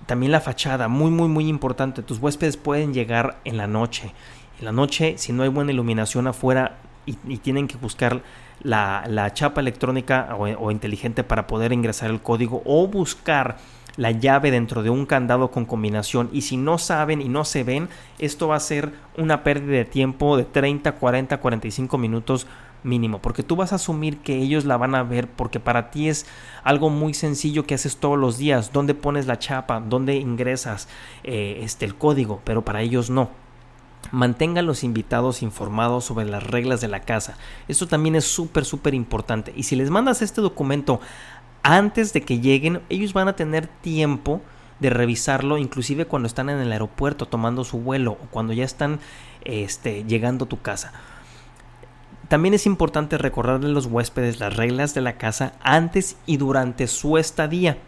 [0.06, 2.04] también la fachada, muy, muy, muy importante.
[2.04, 4.14] Tus huéspedes pueden llegar en la noche.
[4.60, 8.22] En la noche, si no hay buena iluminación afuera y, tienen que buscar
[8.62, 13.58] la, chapa electrónica o, o, inteligente para poder ingresar el código o buscar
[13.98, 17.64] la llave dentro de un candado con combinación y si no saben y no se
[17.64, 17.89] ven,
[18.20, 22.48] esto va a ser una pérdida de tiempo de 30, 40, 45 minutos
[22.86, 26.08] mínimo, porque tú vas a asumir que ellos la van a ver porque para ti
[26.08, 26.26] es
[26.64, 30.88] algo muy sencillo que haces todos los días, dónde pones la chapa, dónde ingresas
[31.24, 33.30] eh, este, el código, pero para ellos no.
[34.12, 37.38] Mantenga a los invitados informados sobre las reglas de la casa.
[37.68, 39.52] Esto también es súper, súper importante.
[39.58, 41.02] Y si les mandas este documento
[41.66, 44.39] antes de que lleguen, ellos van a tener tiempo
[44.80, 48.99] de revisarlo, inclusive cuando están en el aeropuerto tomando su vuelo o cuando ya están
[49.45, 50.93] este, llegando a tu casa.
[52.28, 56.86] También es importante recordarle a los huéspedes las reglas de la casa antes y durante
[56.86, 57.80] su estadía.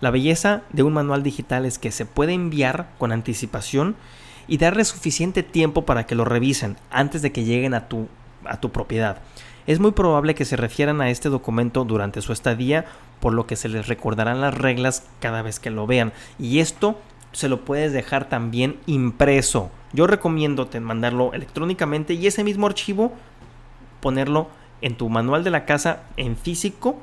[0.00, 3.96] La belleza de un manual digital es que se puede enviar con anticipación
[4.46, 8.06] y darle suficiente tiempo para que lo revisen antes de que lleguen a tu,
[8.44, 9.22] a tu propiedad.
[9.68, 12.86] Es muy probable que se refieran a este documento durante su estadía,
[13.20, 16.12] por lo que se les recordarán las reglas cada vez que lo vean.
[16.38, 16.98] Y esto
[17.32, 19.70] se lo puedes dejar también impreso.
[19.92, 23.12] Yo recomiendo mandarlo electrónicamente y ese mismo archivo
[24.00, 24.48] ponerlo
[24.80, 27.00] en tu manual de la casa en físico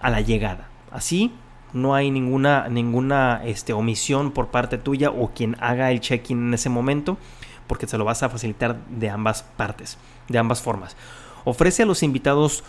[0.00, 0.68] a la llegada.
[0.90, 1.32] Así
[1.72, 6.54] no hay ninguna, ninguna este, omisión por parte tuya o quien haga el check-in en
[6.54, 7.18] ese momento,
[7.66, 9.98] porque se lo vas a facilitar de ambas partes,
[10.28, 10.96] de ambas formas.
[11.44, 12.64] Ofrece a los invitados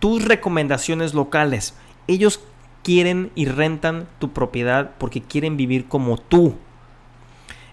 [0.00, 1.74] tus recomendaciones locales.
[2.06, 2.40] Ellos
[2.82, 6.54] quieren y rentan tu propiedad porque quieren vivir como tú.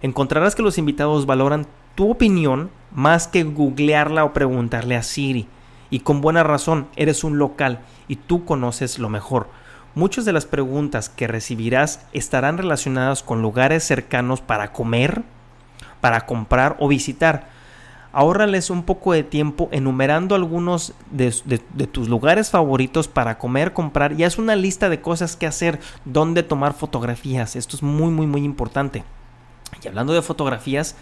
[0.02, 5.48] Encontrarás que los invitados valoran tu opinión más que googlearla o preguntarle a Siri.
[5.90, 9.50] Y con buena razón, eres un local y tú conoces lo mejor.
[9.96, 15.24] Muchas de las preguntas que recibirás estarán relacionadas con lugares cercanos para comer,
[16.00, 17.50] para comprar o visitar
[18.12, 21.32] ahórrales un poco de tiempo enumerando algunos de,
[21.92, 26.44] tus lugares favoritos para comer, comprar y haz una lista de cosas que hacer, dónde
[26.44, 27.56] tomar fotografías.
[27.56, 29.04] Esto es muy, muy, muy importante.
[29.84, 30.96] Y hablando de fotografías,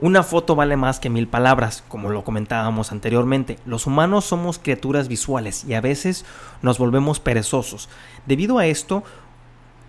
[0.00, 3.58] una foto vale más que mil palabras, como lo comentábamos anteriormente.
[3.64, 6.24] Los humanos somos criaturas visuales y a veces
[6.62, 7.88] nos volvemos perezosos.
[8.26, 9.02] Debido a esto,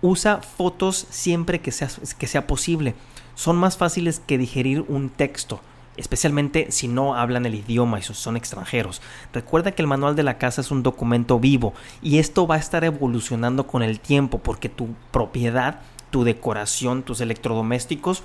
[0.00, 1.88] usa fotos siempre que sea,
[2.18, 2.94] que sea posible.
[3.34, 5.60] Son más fáciles que digerir un texto
[5.96, 9.02] especialmente si no hablan el idioma y son extranjeros.
[9.32, 12.58] Recuerda que el manual de la casa es un documento vivo y esto va a
[12.58, 15.80] estar evolucionando con el tiempo porque tu propiedad,
[16.10, 18.22] tu decoración, tus electrodomésticos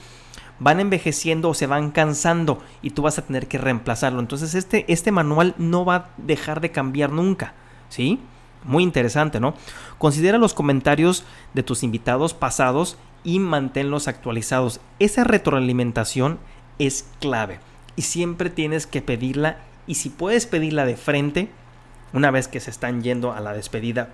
[0.59, 4.19] van envejeciendo o se van cansando y tú vas a tener que reemplazarlo.
[4.19, 7.53] Entonces este, este manual no va a dejar de cambiar nunca,
[7.89, 8.19] ¿sí?
[8.63, 9.55] Muy interesante, ¿no?
[9.97, 11.24] Considera los comentarios
[11.55, 14.82] de tus invitados pasados y manténlos actualizados.
[14.99, 16.38] Esa retroalimentación
[16.80, 17.59] es clave
[17.95, 19.57] y siempre tienes que pedirla
[19.88, 21.49] y si puedes pedirla de frente,
[22.13, 24.09] una vez que se están yendo a la despedida,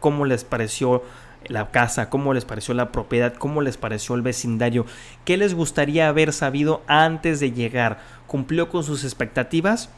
[0.00, 1.02] cómo les pareció
[1.46, 4.86] la casa, cómo les pareció la propiedad, cómo les pareció el vecindario,
[5.24, 9.90] qué les gustaría haber sabido antes de llegar, cumplió con sus expectativas.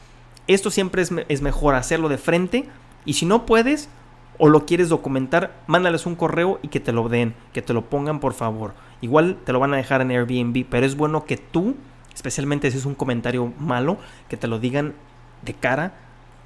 [0.47, 2.65] Esto siempre es, es mejor hacerlo de frente
[3.05, 3.89] y si no puedes
[4.37, 7.85] o lo quieres documentar, mándales un correo y que te lo den, que te lo
[7.85, 8.73] pongan por favor.
[9.01, 11.75] Igual te lo van a dejar en Airbnb, pero es bueno que tú
[12.15, 13.97] especialmente si es un comentario malo,
[14.29, 14.95] que te lo digan
[15.43, 15.93] de cara,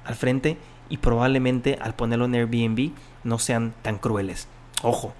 [0.04, 0.58] al frente
[0.88, 2.90] y probablemente al ponerlo en Airbnb
[3.24, 4.48] no sean tan crueles.
[4.82, 5.14] Ojo,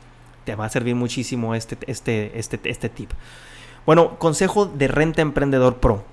[0.44, 3.11] te va a servir muchísimo este, este, este, este tip.
[3.86, 6.05] Bueno, consejo de Renta Emprendedor Pro.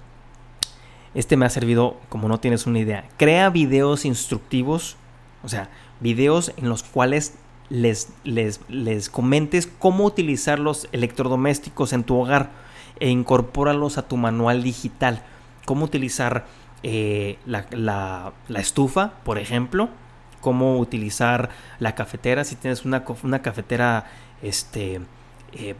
[1.15, 3.05] Este me ha servido como no tienes una idea.
[3.17, 4.97] Crea videos instructivos,
[5.43, 5.69] o sea,
[5.99, 7.33] videos en los cuales
[7.69, 12.66] les, les, les comentes cómo utilizar los electrodomésticos en tu hogar
[12.99, 15.23] e incorpóralos a tu manual digital.
[15.65, 16.45] Cómo utilizar
[16.83, 19.89] eh, la, estufa, por ejemplo.
[20.41, 24.05] Cómo utilizar la cafetera, si tienes una, una cafetera
[24.41, 25.01] este,
[25.53, 25.75] eh,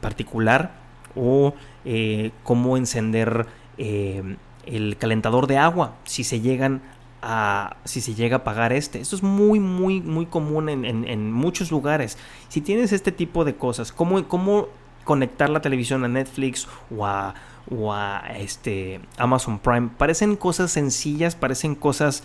[0.00, 0.72] particular.
[1.14, 1.54] O
[1.84, 3.46] eh, cómo encender
[3.78, 6.82] el calentador de agua si se llegan
[7.22, 9.00] a, si se llega a pagar este.
[9.00, 12.18] Esto es muy, muy, muy común en, muchos lugares.
[12.48, 14.68] Si tienes este tipo de cosas, ¿cómo, cómo
[15.08, 17.34] conectar la televisión a Netflix o a,
[17.70, 19.88] o a este Amazon Prime.
[19.96, 22.22] Parecen cosas sencillas, parecen cosas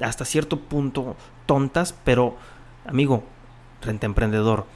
[0.00, 1.14] hasta cierto punto
[1.46, 2.36] tontas, pero
[2.84, 3.22] amigo,
[3.80, 4.66] renta emprendedor,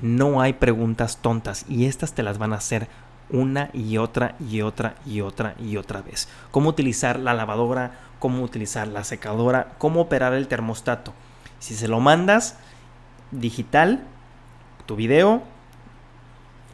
[0.00, 2.86] no hay preguntas tontas y estas te las van a hacer
[3.30, 6.28] una y otra y otra y otra y otra vez.
[6.52, 11.14] Cómo utilizar la lavadora, cómo utilizar la secadora, cómo operar el termostato.
[11.58, 12.58] Si se lo mandas
[13.32, 14.04] digital,
[14.86, 15.42] tu video,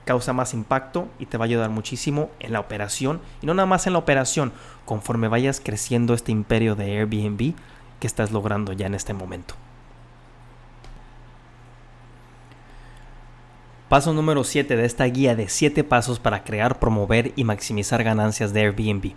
[0.04, 3.66] causa más impacto y te va a ayudar muchísimo en la operación y no nada
[3.66, 4.52] más en la operación,
[4.84, 7.54] conforme vayas creciendo este imperio de Airbnb
[8.00, 9.54] que estás logrando ya en este momento.
[13.88, 18.54] Paso número 7 de esta guía de 7 pasos para crear, promover y maximizar ganancias
[18.54, 19.12] de Airbnb.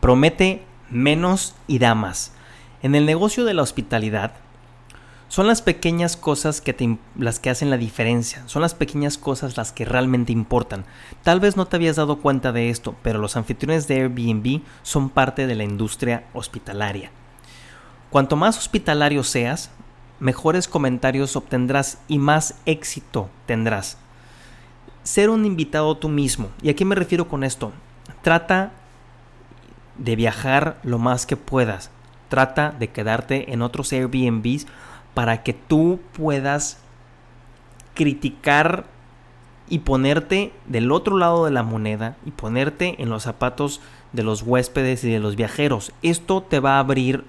[0.00, 2.32] Promete menos y da más.
[2.82, 4.32] En el negocio de la hospitalidad,
[5.28, 9.72] son las pequeñas cosas que las que hacen la diferencia, son las pequeñas cosas las
[9.72, 10.84] que realmente importan.
[11.22, 15.10] Tal vez no te habías dado cuenta de esto, pero los anfitriones de Airbnb son
[15.10, 17.10] parte de la industria hospitalaria.
[18.10, 19.70] Cuanto más hospitalario seas,
[20.20, 23.98] mejores comentarios obtendrás y más éxito tendrás.
[25.02, 26.48] Ser un invitado tú mismo.
[26.62, 27.72] ¿Y a qué me refiero con esto?
[28.22, 28.72] Trata
[29.98, 31.90] de viajar lo más que puedas.
[32.28, 34.66] Trata de quedarte en otros Airbnbs
[35.16, 36.76] para que tú puedas
[37.94, 38.84] criticar
[39.66, 43.80] y ponerte del otro lado de la moneda y ponerte en los zapatos
[44.12, 45.94] de los huéspedes y de los viajeros.
[46.02, 47.24] Esto te va a abrir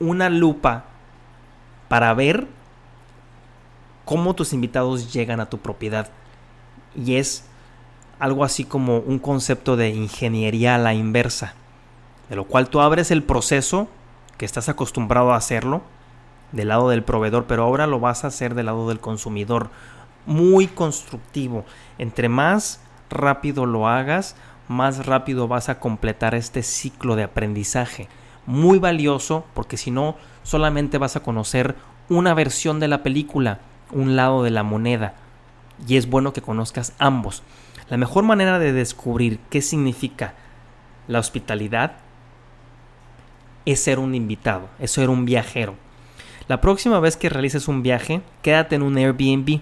[0.00, 0.86] una lupa
[1.86, 2.48] para ver
[4.04, 6.10] cómo tus invitados llegan a tu propiedad.
[6.96, 7.44] Y es
[8.18, 11.54] algo así como un concepto de ingeniería a la inversa,
[12.28, 13.86] de lo cual tú abres el proceso
[14.36, 15.82] que estás acostumbrado a hacerlo
[16.52, 19.70] del lado del proveedor, pero ahora lo vas a hacer del lado del consumidor.
[20.26, 21.64] Muy constructivo.
[21.98, 22.80] Entre más
[23.10, 24.36] rápido lo hagas,
[24.68, 28.08] más rápido vas a completar este ciclo de aprendizaje.
[28.46, 31.74] Muy valioso porque si no, solamente vas a conocer
[32.08, 35.14] una versión de la película, un lado de la moneda.
[35.86, 37.42] Y es bueno que conozcas ambos.
[37.88, 40.34] La mejor manera de descubrir qué significa
[41.08, 41.96] la hospitalidad
[43.64, 45.74] es ser un invitado, es ser un viajero.
[46.48, 49.60] La próxima vez que realices un viaje, quédate en un Airbnb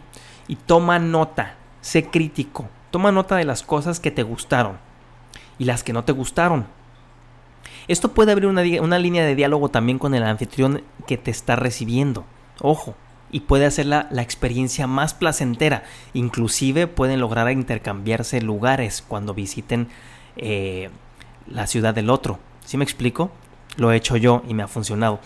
[0.49, 4.79] y toma nota, sé crítico, toma nota de las cosas que te gustaron
[5.59, 6.67] y las que no te gustaron.
[7.87, 12.25] Esto puede abrir una, línea de diálogo también con el anfitrión que te está recibiendo.
[12.61, 12.95] Ojo,
[13.31, 15.85] y puede hacer la, experiencia más placentera.
[16.15, 19.89] Inclusive pueden lograr intercambiarse lugares cuando visiten
[20.37, 20.91] eh,
[21.47, 22.39] la ciudad del otro.
[22.65, 23.31] ¿Sí me explico?
[23.77, 25.21] Lo he hecho yo y me ha funcionado.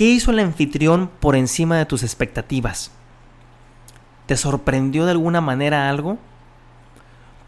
[0.00, 2.90] ¿Qué hizo el anfitrión por encima de tus expectativas?
[4.24, 6.16] ¿Te sorprendió de alguna manera algo?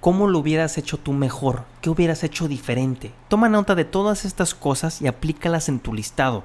[0.03, 1.64] ¿Cómo lo hubieras hecho tú mejor?
[1.80, 3.11] ¿Qué hubieras hecho diferente?
[3.28, 6.44] Toma nota de todas estas cosas y aplícalas en tu listado.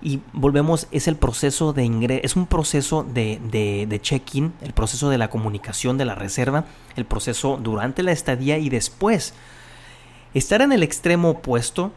[0.00, 4.72] Y volvemos, es el proceso de ingreso, es un proceso de, de, de check-in, el
[4.72, 6.64] proceso de la comunicación, de la reserva,
[6.96, 9.34] el proceso durante la estadía y después.
[10.32, 11.92] Estar en el extremo opuesto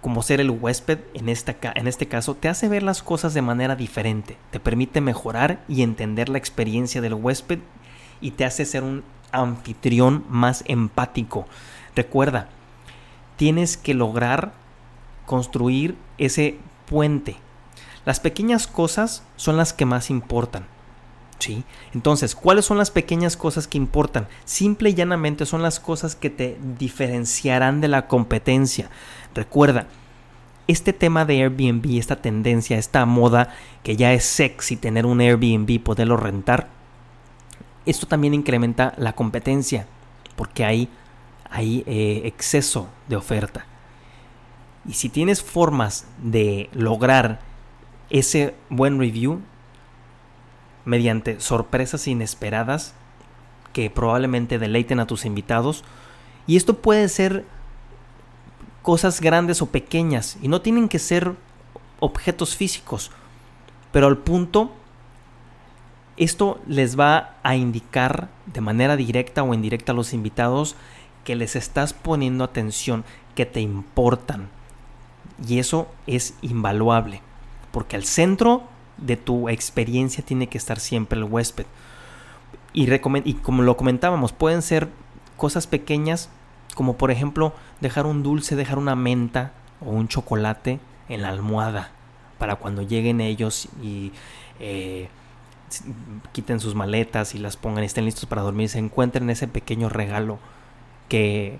[0.00, 3.42] como ser el huésped en, esta, en este caso te hace ver las cosas de
[3.42, 7.58] manera diferente, te permite mejorar y entender la experiencia del huésped
[8.20, 11.46] y te hace ser un anfitrión más empático.
[11.94, 12.48] Recuerda,
[13.36, 14.52] tienes que lograr
[15.26, 17.36] construir ese puente.
[18.04, 20.66] Las pequeñas cosas son las que más importan.
[21.94, 24.26] Entonces, ¿cuáles son las pequeñas cosas que importan?
[24.44, 28.90] Simple y llanamente son las cosas que te diferenciarán de la competencia.
[29.34, 29.86] Recuerda,
[30.66, 35.80] este tema de Airbnb, esta tendencia, esta moda que ya es sexy tener un Airbnb,
[35.82, 36.68] poderlo rentar,
[37.86, 39.86] esto también incrementa la competencia
[40.36, 40.88] porque hay,
[41.50, 43.64] hay eh, exceso de oferta.
[44.86, 47.40] Y si tienes formas de lograr
[48.10, 49.40] ese buen review
[50.88, 52.94] mediante sorpresas inesperadas
[53.74, 55.84] que probablemente deleiten a tus invitados,
[56.46, 57.44] y esto puede ser
[58.80, 61.34] cosas grandes o pequeñas y no tienen que ser
[62.00, 63.10] objetos físicos.
[63.92, 64.72] Pero al punto,
[66.16, 70.74] esto les va a indicar de manera directa o indirecta a los invitados
[71.24, 74.48] que les estás poniendo atención, que te importan.
[75.46, 77.20] Y eso es invaluable,
[77.72, 78.62] porque al centro
[78.98, 81.66] de tu experiencia tiene que estar siempre el huésped.
[82.72, 84.88] Y, y como lo comentábamos, pueden ser
[85.36, 86.30] cosas pequeñas
[86.78, 89.50] como por ejemplo dejar un dulce, dejar una menta
[89.84, 90.78] o un chocolate
[91.08, 91.90] en la almohada
[92.38, 94.12] para cuando lleguen ellos y
[94.60, 95.08] eh,
[96.30, 99.88] quiten sus maletas y las pongan y estén listos para dormir, se encuentren ese pequeño
[99.88, 100.38] regalo
[101.08, 101.58] que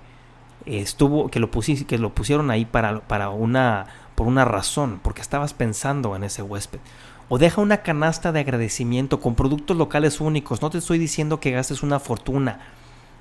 [0.65, 5.53] estuvo, que lo, que lo pusieron ahí para, para una, por una razón, porque estabas
[5.53, 6.79] pensando en ese huésped.
[7.29, 10.63] O deja una canasta de agradecimiento con productos locales únicos.
[10.63, 12.59] No te estoy diciendo que gastes una fortuna,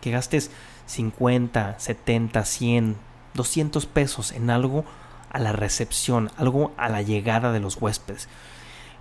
[0.01, 0.51] que gastes
[0.87, 2.97] 50, 70, 100,
[3.35, 4.87] 200 pesos en algo
[5.31, 8.29] a la recepción, algo a la llegada de los huéspedes.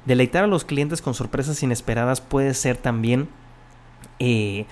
[0.06, 3.30] Deleitar a los clientes con sorpresas inesperadas puede ser también
[4.20, 4.66] eh,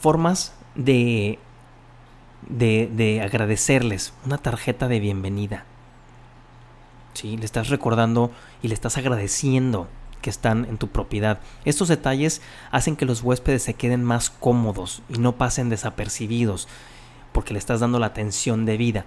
[0.00, 1.38] formas de,
[2.48, 5.64] de, de, agradecerles una tarjeta de bienvenida.
[7.22, 8.30] Le estás recordando
[8.62, 9.88] y le estás agradeciendo
[10.22, 11.40] que están en tu propiedad.
[11.64, 16.68] Estos detalles hacen que los huéspedes se queden más cómodos y no pasen desapercibidos
[17.32, 19.04] porque le estás dando la atención debida.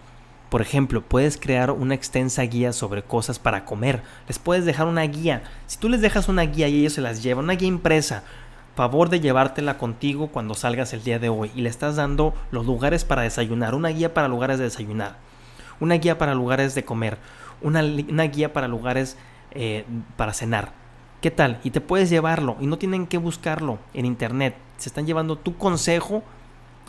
[0.50, 4.04] Por ejemplo, puedes crear una extensa guía sobre cosas para comer.
[4.28, 5.44] Les puedes dejar una guía.
[5.68, 8.24] Si tú les dejas una guía y ellos se las llevan, una guía impresa,
[8.76, 12.66] favor de llevártela contigo cuando salgas el día de hoy y le estás dando los
[12.66, 15.18] lugares para desayunar, una guía para lugares de desayunar,
[15.80, 17.18] una guía para lugares de comer,
[17.62, 19.18] una, guía para lugares
[19.52, 19.86] eh,
[20.18, 20.74] para cenar.
[21.22, 21.60] ¿Qué tal?
[21.64, 24.56] Y te puedes llevarlo y no tienen que buscarlo en internet.
[24.78, 26.24] Se están llevando tu consejo,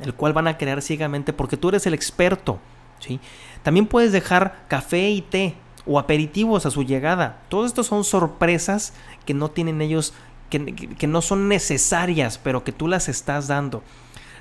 [0.00, 2.58] el cual van a crear ciegamente porque tú eres el experto.
[2.98, 3.20] ¿sí?
[3.62, 5.54] También puedes dejar café y té
[5.86, 7.42] o aperitivos a su llegada.
[7.50, 8.94] Todo esto son sorpresas
[9.26, 10.14] que no tienen ellos,
[10.48, 13.82] que, que no son necesarias, pero que tú las estás dando.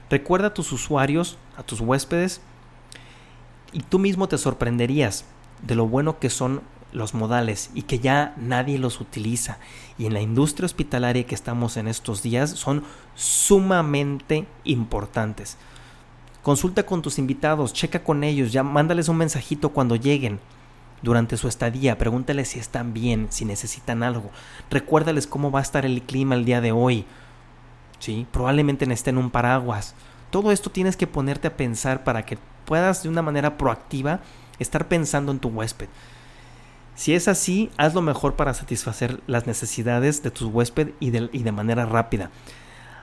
[0.10, 2.42] Recuerda a tus usuarios, a tus huéspedes,
[3.74, 5.26] y tú mismo te sorprenderías
[5.62, 6.62] de lo bueno que son
[6.94, 9.58] los modales y que ya nadie los utiliza.
[9.98, 12.84] Y en la industria hospitalaria que estamos en estos días son
[13.16, 15.58] sumamente importantes.
[16.42, 20.40] Consulta con tus invitados, checa con ellos, ya mándales un mensajito cuando lleguen
[21.02, 24.32] durante su estadía, pregúntales si están bien, si necesitan algo.
[24.70, 27.06] Recuérdales cómo va a estar el clima el día de hoy.
[28.00, 28.26] ¿Sí?
[28.32, 29.94] Probablemente necesiten un paraguas.
[30.32, 34.22] Todo esto tienes que ponerte a pensar para que puedas de una manera proactiva
[34.62, 35.90] estar pensando en tu huésped.
[36.96, 41.30] Si es así, haz lo mejor para satisfacer las necesidades de tu huésped y de,
[41.32, 42.30] y de manera rápida.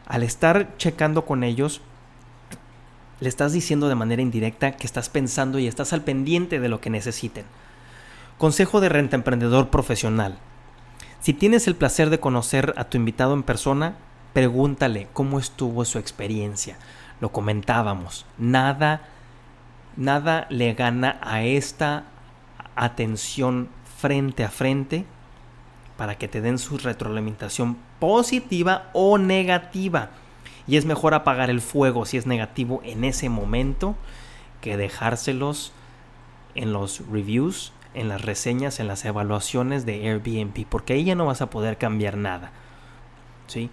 [0.06, 1.80] Al estar checando con ellos,
[3.20, 6.80] le estás diciendo de manera indirecta que estás pensando y estás al pendiente de lo
[6.80, 7.44] que necesiten.
[8.38, 10.38] Consejo de renta emprendedor profesional.
[11.20, 13.96] Si tienes el placer de conocer a tu invitado en persona,
[14.32, 16.76] pregúntale cómo estuvo su experiencia.
[17.20, 19.02] Lo comentábamos, nada
[19.98, 22.04] nada le gana a esta
[22.76, 23.68] atención
[23.98, 25.04] frente a frente
[25.98, 30.10] para que te den su retroalimentación positiva o negativa.
[30.68, 33.96] Y es mejor apagar el fuego si es negativo en ese momento
[34.60, 35.72] que dejárselos
[36.54, 41.26] en los reviews, en las reseñas, en las evaluaciones de Airbnb, porque ahí ya no
[41.26, 42.52] vas a poder cambiar nada.
[43.48, 43.70] ¿Sí?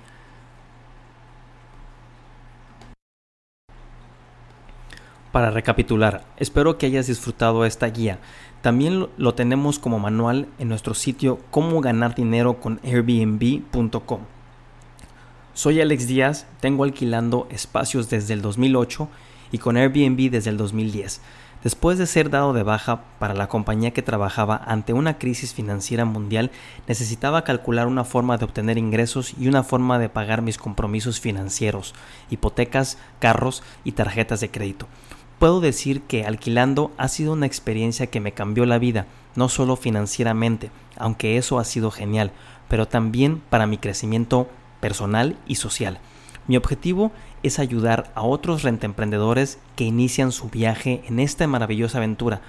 [5.35, 8.19] Para recapitular, espero que hayas disfrutado esta guía.
[8.61, 14.21] También lo tenemos como manual en nuestro sitio cómo ganar dinero con airbnb.com.
[15.53, 19.09] Soy Alex Díaz, tengo alquilando espacios desde el 2008
[19.51, 21.19] y con Airbnb desde el 2010.
[21.65, 26.05] Después de ser dado de baja para la compañía que trabajaba ante una crisis financiera
[26.05, 26.49] mundial,
[26.87, 31.93] necesitaba calcular una forma de obtener ingresos y una forma de pagar mis compromisos financieros,
[32.29, 34.87] hipotecas, carros y tarjetas de crédito.
[35.39, 39.05] Puedo decir que alquilando ha sido una experiencia que me cambió la vida,
[39.35, 42.31] no solo financieramente, aunque eso ha sido genial,
[42.69, 44.47] pero también para mi crecimiento
[44.79, 45.99] personal y social.
[46.47, 47.11] Mi objetivo
[47.43, 52.39] es ayudar a otros rentemprendedores que inician su viaje en esta maravillosa aventura,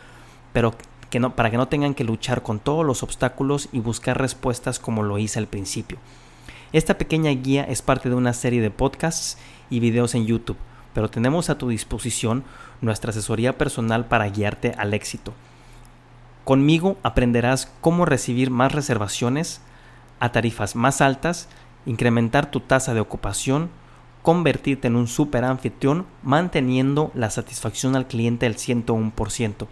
[0.53, 0.75] pero
[1.11, 4.79] que no, para que no tengan que luchar con todos los obstáculos y buscar respuestas
[4.79, 5.99] como lo hice al principio.
[6.73, 9.39] Esta pequeña guía es parte de una serie de podcasts
[9.71, 10.59] y videos en YouTube
[10.97, 12.43] pero tenemos a tu disposición
[12.81, 15.35] nuestra asesoría personal para guiarte al éxito.
[16.43, 19.61] Conmigo aprenderás cómo recibir más reservaciones
[20.21, 21.51] a tarifas más altas,
[21.85, 23.69] incrementar tu tasa de ocupación,
[24.23, 29.67] convertirte en un super anfitrión manteniendo la satisfacción al cliente al 101%.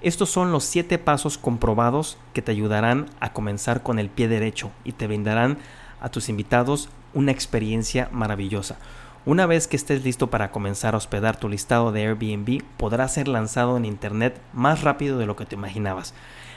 [0.00, 4.70] Estos son los 7 pasos comprobados que te ayudarán a comenzar con el pie derecho
[4.84, 5.58] y te brindarán
[6.00, 8.78] a tus invitados una experiencia maravillosa.
[9.24, 13.28] Una vez que estés listo para comenzar a hospedar tu listado de Airbnb, podrá ser
[13.28, 16.12] lanzado en Internet más rápido de lo que te imaginabas.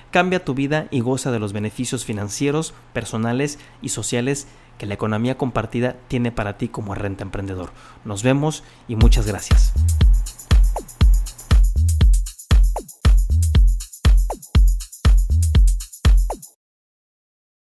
[0.10, 4.48] Cambia tu vida y goza de los beneficios financieros, personales y sociales
[4.80, 7.70] que la economía compartida tiene para ti como renta emprendedor.
[8.04, 9.72] Nos vemos y muchas gracias.